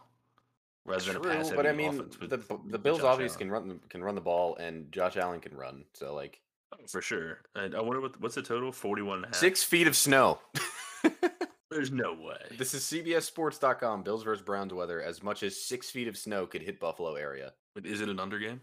[0.85, 2.37] Rather than a pass but I mean, the
[2.67, 5.83] the Bills obviously can run can run the ball, and Josh Allen can run.
[5.93, 6.41] So like,
[6.73, 7.39] oh, for sure.
[7.55, 8.71] And I wonder what what's the total?
[8.71, 9.25] Forty one.
[9.31, 10.39] Six feet of snow.
[11.71, 12.37] There's no way.
[12.57, 14.03] This is CBSSports.com.
[14.03, 15.01] Bills versus Browns weather.
[15.01, 17.53] As much as six feet of snow could hit Buffalo area.
[17.73, 18.61] But is it an under game?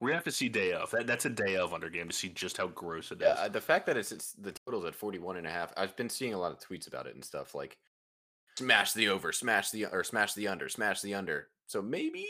[0.00, 0.90] We have to see day of.
[0.92, 3.26] That, that's a day of under game to see just how gross it is.
[3.26, 3.44] yeah.
[3.44, 5.72] Uh, the fact that it's, it's the total's at 41 and a half.
[5.76, 7.78] I've been seeing a lot of tweets about it and stuff like
[8.58, 11.48] smash the over, smash the or smash the under, smash the under.
[11.66, 12.26] So maybe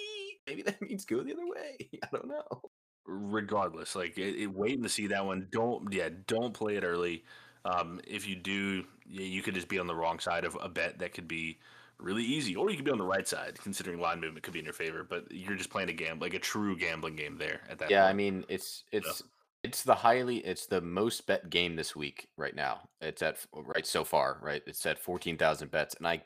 [0.46, 1.88] maybe that means go the other way.
[2.02, 2.62] I don't know.
[3.06, 5.48] Regardless, like it, it, waiting to see that one.
[5.50, 7.24] Don't yeah, don't play it early.
[7.64, 10.98] Um, if you do, you could just be on the wrong side of a bet
[10.98, 11.58] that could be
[12.00, 14.58] really easy, or you could be on the right side, considering line movement could be
[14.58, 15.04] in your favor.
[15.08, 17.90] But you're just playing a game, like a true gambling game there at that.
[17.90, 18.10] Yeah, point.
[18.10, 19.22] I mean, it's it's
[19.64, 22.88] it's the highly it's the most bet game this week right now.
[23.00, 24.62] It's at right so far, right?
[24.66, 26.22] It's at fourteen thousand bets, and I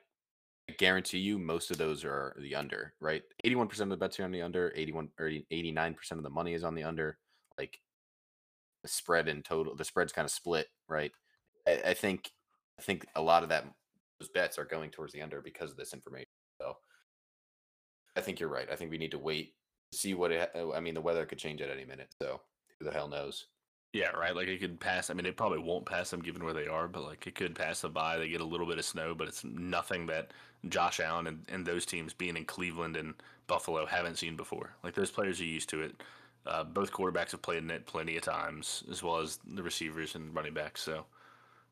[0.78, 3.22] guarantee you most of those are the under, right?
[3.44, 4.72] Eighty one percent of the bets are on the under.
[4.76, 7.18] Eighty one or eighty nine percent of the money is on the under.
[7.58, 7.80] Like
[8.82, 11.12] the spread in total, the spread's kind of split, right?
[11.66, 12.30] I, I think
[12.78, 13.64] I think a lot of that
[14.28, 16.28] bets are going towards the under because of this information.
[16.60, 16.76] So
[18.16, 18.68] I think you're right.
[18.70, 19.54] I think we need to wait
[19.92, 20.50] to see what it.
[20.74, 22.14] I mean, the weather could change at any minute.
[22.20, 22.40] So
[22.78, 23.46] who the hell knows?
[23.92, 24.34] Yeah, right.
[24.34, 25.10] Like it could pass.
[25.10, 27.54] I mean, it probably won't pass them given where they are, but like it could
[27.54, 28.16] pass them by.
[28.16, 30.32] They get a little bit of snow, but it's nothing that
[30.68, 33.14] Josh Allen and, and those teams being in Cleveland and
[33.48, 34.74] Buffalo haven't seen before.
[34.82, 36.02] Like those players are used to it.
[36.46, 40.14] Uh, both quarterbacks have played in it plenty of times, as well as the receivers
[40.14, 40.82] and running backs.
[40.82, 41.04] So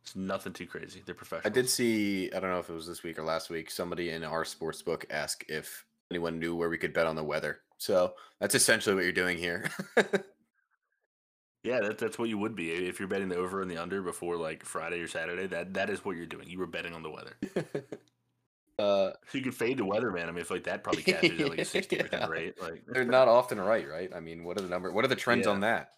[0.02, 1.02] it's nothing too crazy.
[1.04, 1.50] They're professional.
[1.50, 2.30] I did see.
[2.32, 3.70] I don't know if it was this week or last week.
[3.70, 7.24] Somebody in our sports book asked if anyone knew where we could bet on the
[7.24, 7.60] weather.
[7.78, 9.70] So that's essentially what you're doing here.
[11.62, 14.00] yeah, that, that's what you would be if you're betting the over and the under
[14.02, 15.46] before like Friday or Saturday.
[15.46, 16.48] That that is what you're doing.
[16.48, 17.36] You were betting on the weather.
[18.78, 20.26] Uh, So you could fade the weather, man.
[20.26, 22.02] I mean, I feel like that probably catches at like a sixty Yeah.
[22.04, 22.54] percent rate.
[22.62, 24.10] Like they're not often right, right?
[24.16, 24.90] I mean, what are the number?
[24.90, 25.52] What are the trends Yeah.
[25.52, 25.90] on that?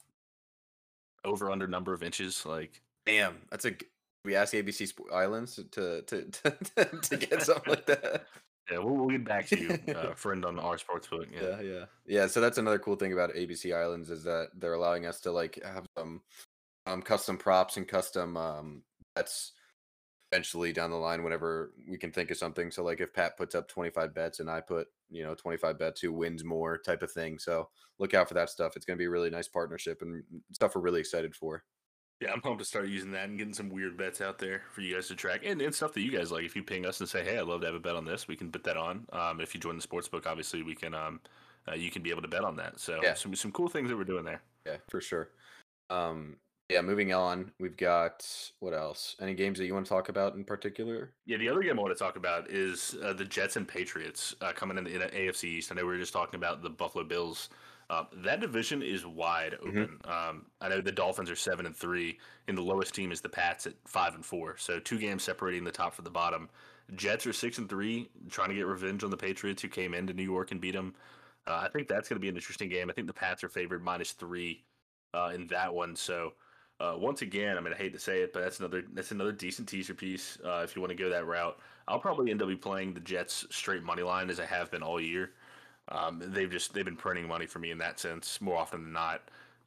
[1.24, 2.44] over under number of inches.
[2.44, 3.72] Like Damn, that's a.
[4.24, 8.26] We ask ABC Sp- Islands to to to, to, get something like that.
[8.70, 11.26] yeah, we'll, we'll get back to you, uh, friend on our sportsbook.
[11.32, 11.42] Yeah.
[11.42, 12.26] Yeah, yeah, yeah.
[12.26, 15.60] So that's another cool thing about ABC Islands is that they're allowing us to like
[15.64, 16.22] have some
[16.86, 18.82] um custom props and custom um
[19.14, 19.52] bets
[20.32, 22.70] eventually down the line whenever we can think of something.
[22.70, 26.00] So like if Pat puts up 25 bets and I put, you know, 25 bets
[26.00, 27.38] who wins more type of thing.
[27.38, 27.68] So
[27.98, 28.74] look out for that stuff.
[28.74, 31.64] It's going to be a really nice partnership and stuff we're really excited for.
[32.22, 34.80] Yeah, I'm pumped to start using that and getting some weird bets out there for
[34.80, 36.44] you guys to track and, and stuff that you guys like.
[36.44, 38.28] If you ping us and say, "Hey, I'd love to have a bet on this,"
[38.28, 39.06] we can put that on.
[39.12, 40.94] Um, if you join the sports book, obviously we can.
[40.94, 41.20] Um,
[41.66, 42.78] uh, you can be able to bet on that.
[42.78, 43.14] So Yeah.
[43.14, 44.42] some some cool things that we're doing there.
[44.66, 45.30] Yeah, for sure.
[45.90, 46.36] Um
[46.68, 48.26] yeah, moving on, we've got
[48.60, 49.16] what else?
[49.20, 51.12] Any games that you want to talk about in particular?
[51.26, 54.34] Yeah, the other game I want to talk about is uh, the Jets and Patriots
[54.40, 55.70] uh, coming in the, in the AFC East.
[55.70, 57.50] I know we were just talking about the Buffalo Bills.
[57.92, 59.98] Uh, that division is wide open.
[60.06, 62.18] Um, I know the Dolphins are seven and three,
[62.48, 64.56] and the lowest team is the Pats at five and four.
[64.56, 66.48] So two games separating the top from the bottom.
[66.94, 70.14] Jets are six and three, trying to get revenge on the Patriots who came into
[70.14, 70.94] New York and beat them.
[71.46, 72.88] Uh, I think that's going to be an interesting game.
[72.88, 74.64] I think the Pats are favored minus three
[75.12, 75.94] uh, in that one.
[75.94, 76.32] So
[76.80, 79.32] uh, once again, I mean, I hate to say it, but that's another that's another
[79.32, 80.38] decent teaser piece.
[80.42, 83.00] Uh, if you want to go that route, I'll probably end up be playing the
[83.00, 85.32] Jets straight money line as I have been all year.
[85.88, 88.92] Um, they've just they've been printing money for me in that sense more often than
[88.92, 89.22] not.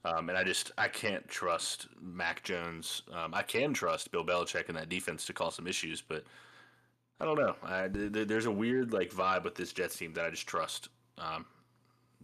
[0.06, 3.02] Um, and I just I can't trust Mac Jones.
[3.12, 6.24] Um, I can trust Bill Belichick in that defense to cause some issues, but
[7.20, 7.56] I don't know.
[7.64, 10.90] I, th- there's a weird like vibe with this Jets team that I just trust.
[11.18, 11.46] Um,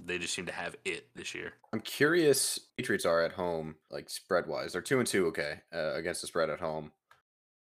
[0.04, 1.54] they just seem to have it this year.
[1.74, 2.60] I'm curious.
[2.78, 4.74] Patriots are at home, like spread wise.
[4.74, 6.92] They're two and two, okay, uh, against the spread at home.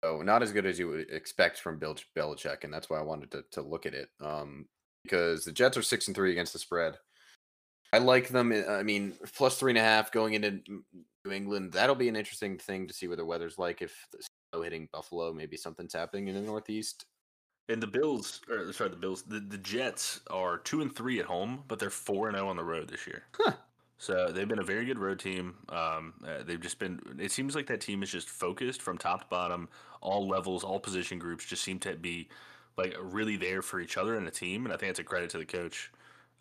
[0.04, 3.04] So not as good as you would expect from Bill Belichick, and that's why I
[3.04, 4.10] wanted to to look at it.
[4.22, 4.66] Um,
[5.04, 6.98] because the Jets are six and three against the spread.
[7.92, 8.52] I like them.
[8.52, 10.62] uh, I mean, plus three and a half going into
[11.26, 11.74] New England.
[11.74, 13.82] That'll be an interesting thing to see what the weather's like.
[13.82, 14.24] If the
[14.54, 17.06] snow hitting Buffalo, maybe something's happening in the Northeast.
[17.68, 21.26] And the Bills, or sorry, the Bills, the, the Jets are two and three at
[21.26, 23.24] home, but they're four and zero on the road this year.
[23.34, 23.54] Huh.
[24.00, 25.56] So they've been a very good road team.
[25.68, 27.00] Um, uh, they've just been.
[27.20, 29.68] It seems like that team is just focused from top to bottom.
[30.02, 32.30] All levels, all position groups just seem to be
[32.80, 35.30] like really there for each other in a team, and I think it's a credit
[35.32, 35.92] to the coach.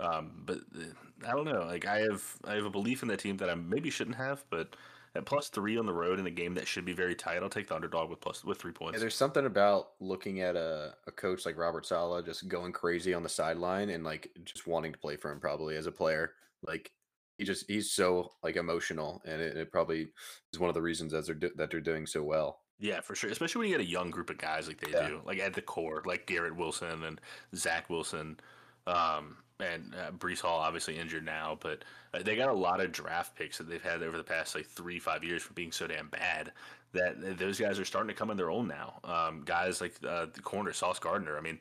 [0.01, 0.85] Um, but uh,
[1.27, 1.65] I don't know.
[1.65, 4.45] Like I have, I have a belief in the team that I maybe shouldn't have,
[4.51, 4.77] but
[5.15, 7.49] at plus three on the road in a game that should be very tight, I'll
[7.51, 9.01] take the underdog with plus with three Yeah, points.
[9.01, 13.23] there's something about looking at a, a coach like Robert Saleh just going crazy on
[13.23, 16.35] the sideline and like just wanting to play for him probably as a player.
[16.63, 16.93] Like
[17.37, 20.09] he just he's so like emotional and it, it probably
[20.53, 22.63] is one of the reasons that they're do, that they're doing so well.
[22.81, 23.31] Yeah, for sure.
[23.31, 25.09] Especially when you get a young group of guys like they Yeah.
[25.09, 27.21] do, like at the core, like Garrett Wilson and
[27.55, 28.39] Zach Wilson,
[28.87, 32.93] um, and uh, Breece Hall, obviously injured now, but uh, they got a lot of
[32.93, 35.87] draft picks that they've had over the past like three, five years from being so
[35.89, 36.53] damn bad
[36.93, 39.01] that those guys are starting to come in their own now.
[39.05, 41.37] Um, guys like uh, the corner Sauce Gardner.
[41.37, 41.61] I mean,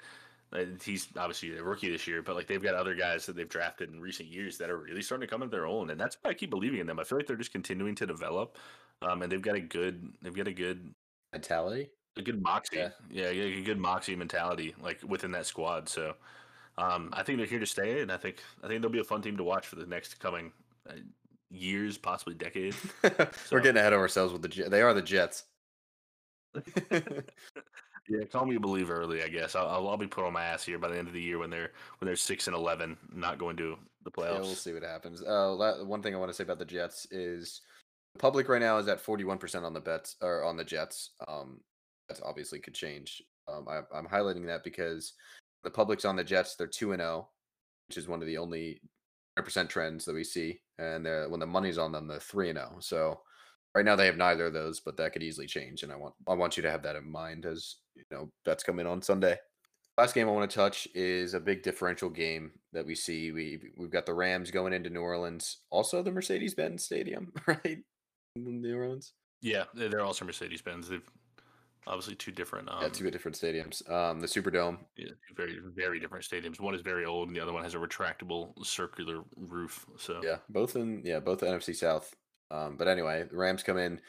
[0.54, 3.50] uh, he's obviously a rookie this year, but like they've got other guys that they've
[3.50, 6.18] drafted in recent years that are really starting to come in their own, and that's
[6.22, 7.00] why I keep believing in them.
[7.00, 8.58] I feel like they're just continuing to develop,
[9.02, 10.94] um, and they've got a good, they've got a good
[11.42, 11.90] Mentality.
[12.18, 12.78] a good moxie.
[12.78, 12.90] Yeah.
[13.10, 15.88] Yeah, yeah, a good moxie mentality like within that squad.
[15.90, 16.16] So
[16.78, 19.04] um, I think they're here to stay, and I think I think they'll be a
[19.04, 20.52] fun team to watch for the next coming
[20.90, 20.94] uh,
[21.50, 22.76] years, possibly decade.
[23.52, 25.46] We're getting ahead of ourselves with the they are the Jets.
[28.10, 29.22] yeah, call me a believer early.
[29.24, 31.14] I guess I'll, I'll, I'll be put on my ass here by the end of
[31.14, 34.42] the year when they're when they're six and eleven, not going to the Yeah, playoffs.
[34.42, 35.22] we'll see what happens.
[35.22, 37.62] Uh, one thing I want to say about the Jets is
[38.18, 41.12] public right now is at 41% on the bets or on the Jets.
[41.28, 41.62] Um,
[42.10, 43.22] that obviously could change.
[43.48, 45.14] Um, I, I'm highlighting that because
[45.64, 46.56] the public's on the Jets.
[46.56, 47.30] They're two and zero,
[47.88, 48.82] which is one of the only
[49.38, 50.60] 100% trends that we see.
[50.80, 52.78] And when the money's on them, they're three and zero.
[52.80, 53.20] So
[53.76, 55.84] right now they have neither of those, but that could easily change.
[55.84, 58.64] And I want I want you to have that in mind as you know bets
[58.64, 59.38] come in on Sunday.
[59.98, 63.32] Last game I want to touch is a big differential game that we see.
[63.32, 67.80] We we've got the Rams going into New Orleans, also the Mercedes-Benz Stadium, right?
[68.46, 69.14] In New Orleans.
[69.42, 70.90] Yeah, they're they're also Mercedes Benz.
[70.90, 71.10] They've
[71.86, 72.70] obviously two different.
[72.70, 73.90] Um, yeah, two different stadiums.
[73.90, 74.78] Um, the Superdome.
[74.98, 76.60] yeah, two very very different stadiums.
[76.60, 79.86] One is very old, and the other one has a retractable circular roof.
[79.98, 82.14] So Yeah, both in yeah, both the NFC South.
[82.50, 84.00] Um, but anyway, the Rams come in.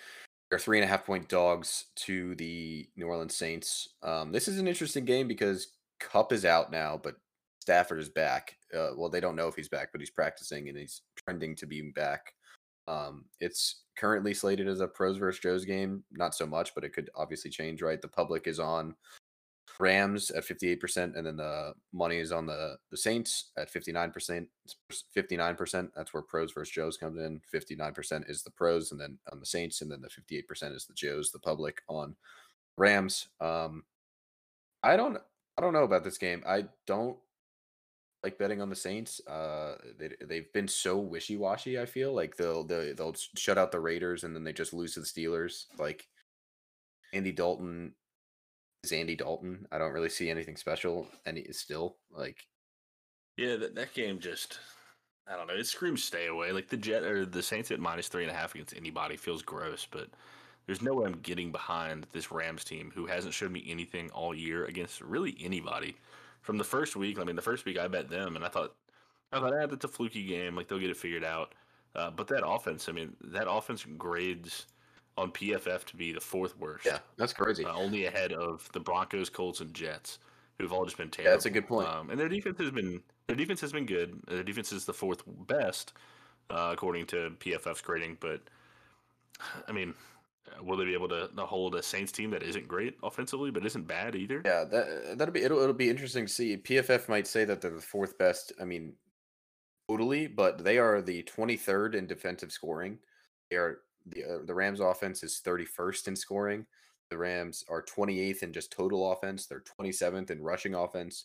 [0.51, 3.89] They're three and a half point dogs to the New Orleans Saints.
[4.03, 7.17] Um, this is an interesting game because Kupp is out now, but
[7.61, 8.57] Stafford is back.
[8.75, 11.67] Uh, well, they don't know if he's back, but he's practicing and he's trending to
[11.67, 12.33] be back.
[12.89, 16.03] Um, it's currently slated as a pros versus Joes game.
[16.11, 18.01] Not so much, but it could obviously change, right?
[18.01, 18.95] The public is on
[19.79, 24.47] Rams at 58%, and then the money is on the, the Saints at 59%.
[25.17, 25.89] 59%.
[25.95, 27.41] That's where pros versus Joes comes in.
[27.55, 30.95] 59% is the pros, and then on the Saints, and then the 58% is the
[30.95, 32.17] Joes, the public on
[32.77, 33.29] Rams.
[33.41, 33.85] Um,
[34.83, 35.19] I don't
[35.57, 36.43] I don't know about this game.
[36.47, 37.17] I don't
[38.23, 39.21] like betting on the Saints.
[39.27, 41.79] Uh, they they've been so wishy washy.
[41.79, 44.95] I feel like they'll they'll they'll shut out the Raiders and then they just lose
[44.95, 45.67] to the Steelers.
[45.79, 46.07] Like
[47.13, 47.93] Andy Dalton
[48.85, 49.67] is Andy Dalton.
[49.71, 52.47] I don't really see anything special, and is still like.
[53.37, 54.59] Yeah, that, that game just
[55.29, 55.55] I don't know.
[55.55, 56.53] It screams stay away.
[56.53, 59.43] Like the Jet or the Saints at minus three and a half against anybody feels
[59.43, 60.09] gross, but
[60.67, 64.35] there's no way I'm getting behind this Rams team who hasn't showed me anything all
[64.35, 65.97] year against really anybody.
[66.49, 68.75] From the first week, I mean, the first week I bet them, and I thought,
[69.35, 70.57] I thought, ah, that's a fluky game.
[70.57, 71.55] Like they'll get it figured out.
[71.95, 74.65] Uh, but that offense, I mean, that offense grades
[75.19, 76.87] on PFF to be the fourth worst.
[76.87, 77.67] Yeah, that's crazy.
[77.67, 80.21] Uh, only ahead of the Broncos, Colts, and Jets,
[80.59, 81.33] who've all just been terrible.
[81.33, 81.87] Yeah, that's a good point.
[81.87, 84.19] Um, and their defense has been their defense has been good.
[84.27, 85.93] Their defense is the fourth best
[86.49, 88.17] uh, according to PFF's grading.
[88.21, 88.41] But
[89.69, 89.93] I mean,
[90.63, 93.65] will they be able to, to, hold a Saints team that isn't great offensively, but
[93.67, 94.43] isn't bad either?
[94.45, 96.57] Yeah, that that'll be it'll it'll be interesting to see.
[96.57, 98.53] PFF might say that they're the fourth best.
[98.61, 98.95] I mean,
[99.89, 102.99] totally, but they are the 23rd in defensive scoring.
[103.51, 106.67] They are the uh, the Rams offense is 31st in scoring.
[107.11, 109.47] The Rams are 28th in just total offense.
[109.47, 111.25] They're 27th in rushing offense,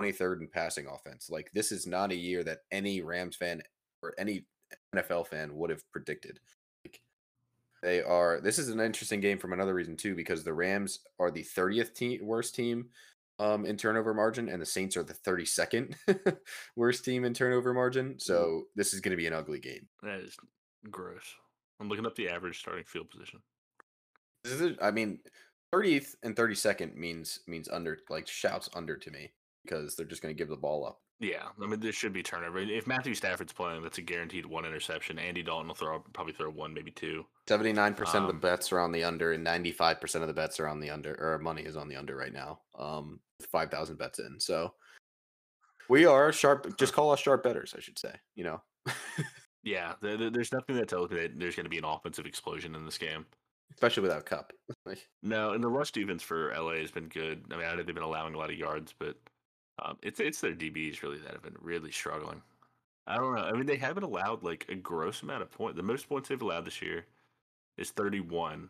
[0.00, 1.28] 23rd in passing offense.
[1.28, 3.62] Like this is not a year that any Rams fan
[4.02, 4.44] or any
[4.94, 6.38] NFL fan would have predicted.
[7.84, 8.40] They are.
[8.40, 11.94] This is an interesting game from another reason too, because the Rams are the 30th
[11.94, 12.86] team worst team
[13.38, 15.94] um, in turnover margin, and the Saints are the 32nd
[16.76, 18.18] worst team in turnover margin.
[18.18, 19.86] So this is going to be an ugly game.
[20.02, 20.34] That is
[20.90, 21.34] gross.
[21.78, 23.40] I'm looking up the average starting field position.
[24.44, 25.18] This is, I mean,
[25.74, 30.34] 30th and 32nd means means under like shouts under to me because they're just going
[30.34, 31.00] to give the ball up.
[31.20, 32.58] Yeah, I mean, this should be turnover.
[32.58, 35.18] If Matthew Stafford's playing, that's a guaranteed one interception.
[35.18, 37.24] Andy Dalton will throw probably throw one, maybe two.
[37.48, 40.22] Seventy nine percent of the um bets are on the under, and ninety five percent
[40.22, 42.60] of the bets are on the under, or money is on the under right now.
[42.76, 43.20] Um,
[43.52, 44.74] five thousand bets in, so
[45.88, 46.76] we are sharp.
[46.78, 48.14] Just call us sharp betters, I should say.
[48.34, 48.62] You know.
[49.62, 52.84] yeah, there's nothing that tells me that there's going to be an offensive explosion in
[52.84, 53.24] this game,
[53.72, 54.52] especially without Kupp.
[55.22, 57.44] no, and the rush defense for LA has been good.
[57.52, 59.16] I mean, I know they've been allowing a lot of yards, but
[59.82, 62.42] um, it's it's their DBs really that have been really struggling.
[63.06, 63.42] I don't know.
[63.42, 65.76] I mean, they haven't allowed like a gross amount of points.
[65.76, 67.04] The most points they've allowed this year
[67.76, 68.68] is 31.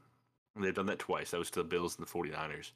[0.56, 1.30] And they've done that twice.
[1.30, 2.70] That was to the Bills and the 49ers.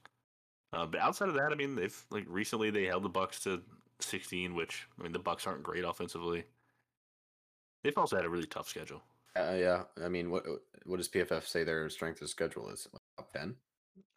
[0.73, 3.63] Uh, but outside of that, I mean, they've like recently they held the Bucs to
[4.01, 6.45] 16, which I mean the Bucs aren't great offensively.
[7.83, 9.03] They've also had a really tough schedule.
[9.37, 10.45] Uh, yeah, I mean, what
[10.85, 12.89] what does PFF say their strength of schedule is?
[12.93, 13.55] Like top 10?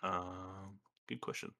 [0.03, 1.51] Um, good question.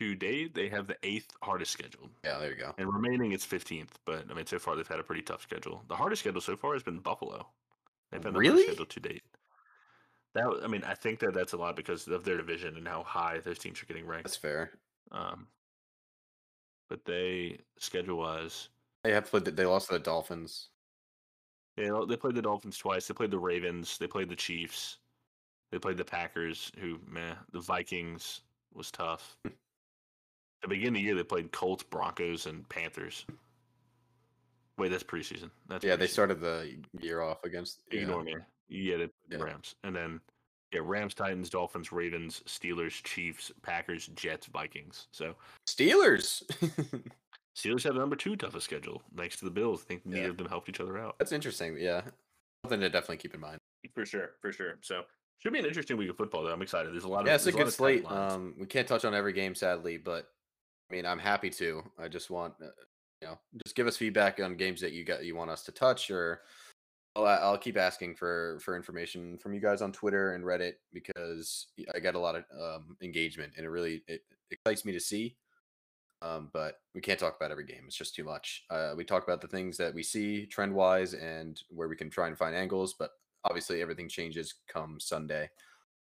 [0.00, 2.08] To date, they have the eighth hardest schedule.
[2.24, 2.72] Yeah, there you go.
[2.78, 3.88] And remaining, it's 15th.
[4.04, 5.82] But I mean, so far they've had a pretty tough schedule.
[5.88, 7.48] The hardest schedule so far has been Buffalo.
[8.12, 9.22] They've had really schedule to date.
[10.34, 13.02] That I mean, I think that that's a lot because of their division and how
[13.02, 14.24] high those teams are getting ranked.
[14.24, 14.70] That's fair.
[15.10, 15.48] Um,
[16.88, 18.68] but they schedule wise,
[19.02, 19.44] they have played.
[19.44, 20.68] The, they lost to the Dolphins.
[21.76, 23.06] Yeah, they played the Dolphins twice.
[23.06, 23.98] They played the Ravens.
[23.98, 24.98] They played the Chiefs.
[25.70, 26.72] They played the Packers.
[26.80, 28.40] Who, man, the Vikings
[28.74, 29.36] was tough.
[30.62, 33.24] the beginning of the year, they played Colts, Broncos, and Panthers.
[34.76, 35.50] Wait, that's preseason.
[35.68, 35.94] That's yeah.
[35.94, 35.98] Preseason.
[35.98, 37.82] They started the year off against.
[37.90, 38.34] Ignore yeah.
[38.34, 38.40] me.
[38.68, 39.42] Yeah, they yeah.
[39.42, 40.20] Rams, and then
[40.72, 45.08] yeah, Rams, Titans, Dolphins, Ravens, Steelers, Chiefs, Packers, Jets, Vikings.
[45.10, 45.34] So
[45.66, 46.42] Steelers.
[47.56, 49.82] Steelers have the number two toughest schedule, thanks to the Bills.
[49.82, 50.28] I think neither yeah.
[50.28, 51.16] of them helped each other out.
[51.18, 51.76] That's interesting.
[51.76, 52.02] Yeah,
[52.64, 53.58] something to definitely keep in mind.
[53.94, 54.78] For sure, for sure.
[54.80, 55.02] So
[55.38, 56.44] should be an interesting week of football.
[56.44, 56.92] Though I'm excited.
[56.92, 58.08] There's a lot of yeah, it's a good slate.
[58.08, 60.28] Um, we can't touch on every game, sadly, but
[60.90, 61.82] I mean, I'm happy to.
[61.98, 62.68] I just want, uh,
[63.20, 65.72] you know, just give us feedback on games that you got you want us to
[65.72, 66.42] touch, or
[67.16, 71.66] I'll, I'll keep asking for for information from you guys on Twitter and Reddit because
[71.94, 75.36] I got a lot of um, engagement and it really it excites me to see.
[76.20, 78.64] Um, but we can't talk about every game; it's just too much.
[78.70, 82.10] Uh, we talk about the things that we see trend wise and where we can
[82.10, 83.10] try and find angles, but
[83.44, 85.48] obviously everything changes come Sunday.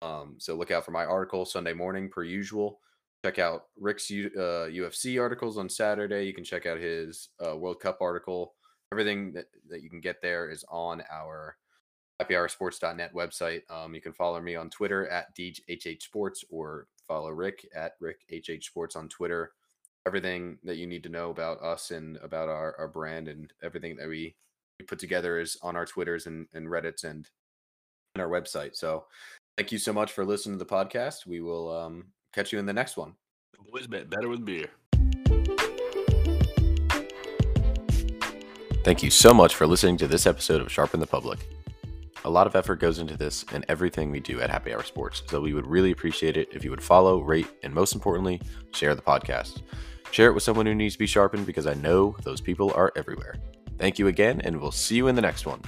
[0.01, 2.81] Um, so look out for my article Sunday morning, per usual
[3.25, 6.27] check out Rick's U, uh, UFC articles on Saturday.
[6.27, 8.55] You can check out his uh, World Cup article.
[8.93, 11.57] Everything that, that you can get there is on our
[12.21, 13.63] happyhoursports.net website.
[13.71, 18.21] Um, you can follow me on Twitter at DHH Sports or follow Rick at Rick
[18.31, 19.53] HH Sports on Twitter.
[20.07, 23.97] Everything that you need to know about us and about our, our brand and everything
[23.97, 24.35] that we,
[24.81, 27.29] we put together is on our Twitters and, and Reddits and,
[28.15, 28.75] and our website.
[28.75, 29.05] So
[29.57, 31.25] thank you so much for listening to the podcast.
[31.25, 33.15] We will um, catch you in the next one.
[33.53, 34.69] The boys bet better with beer.
[38.85, 41.39] Thank you so much for listening to this episode of Sharpen the Public.
[42.25, 45.23] A lot of effort goes into this and everything we do at Happy Hour Sports,
[45.29, 48.41] so we would really appreciate it if you would follow, rate, and most importantly,
[48.73, 49.63] share the podcast.
[50.11, 52.93] Share it with someone who needs to be sharpened because I know those people are
[52.97, 53.37] everywhere.
[53.79, 55.63] Thank you again, and we'll see you in the next one.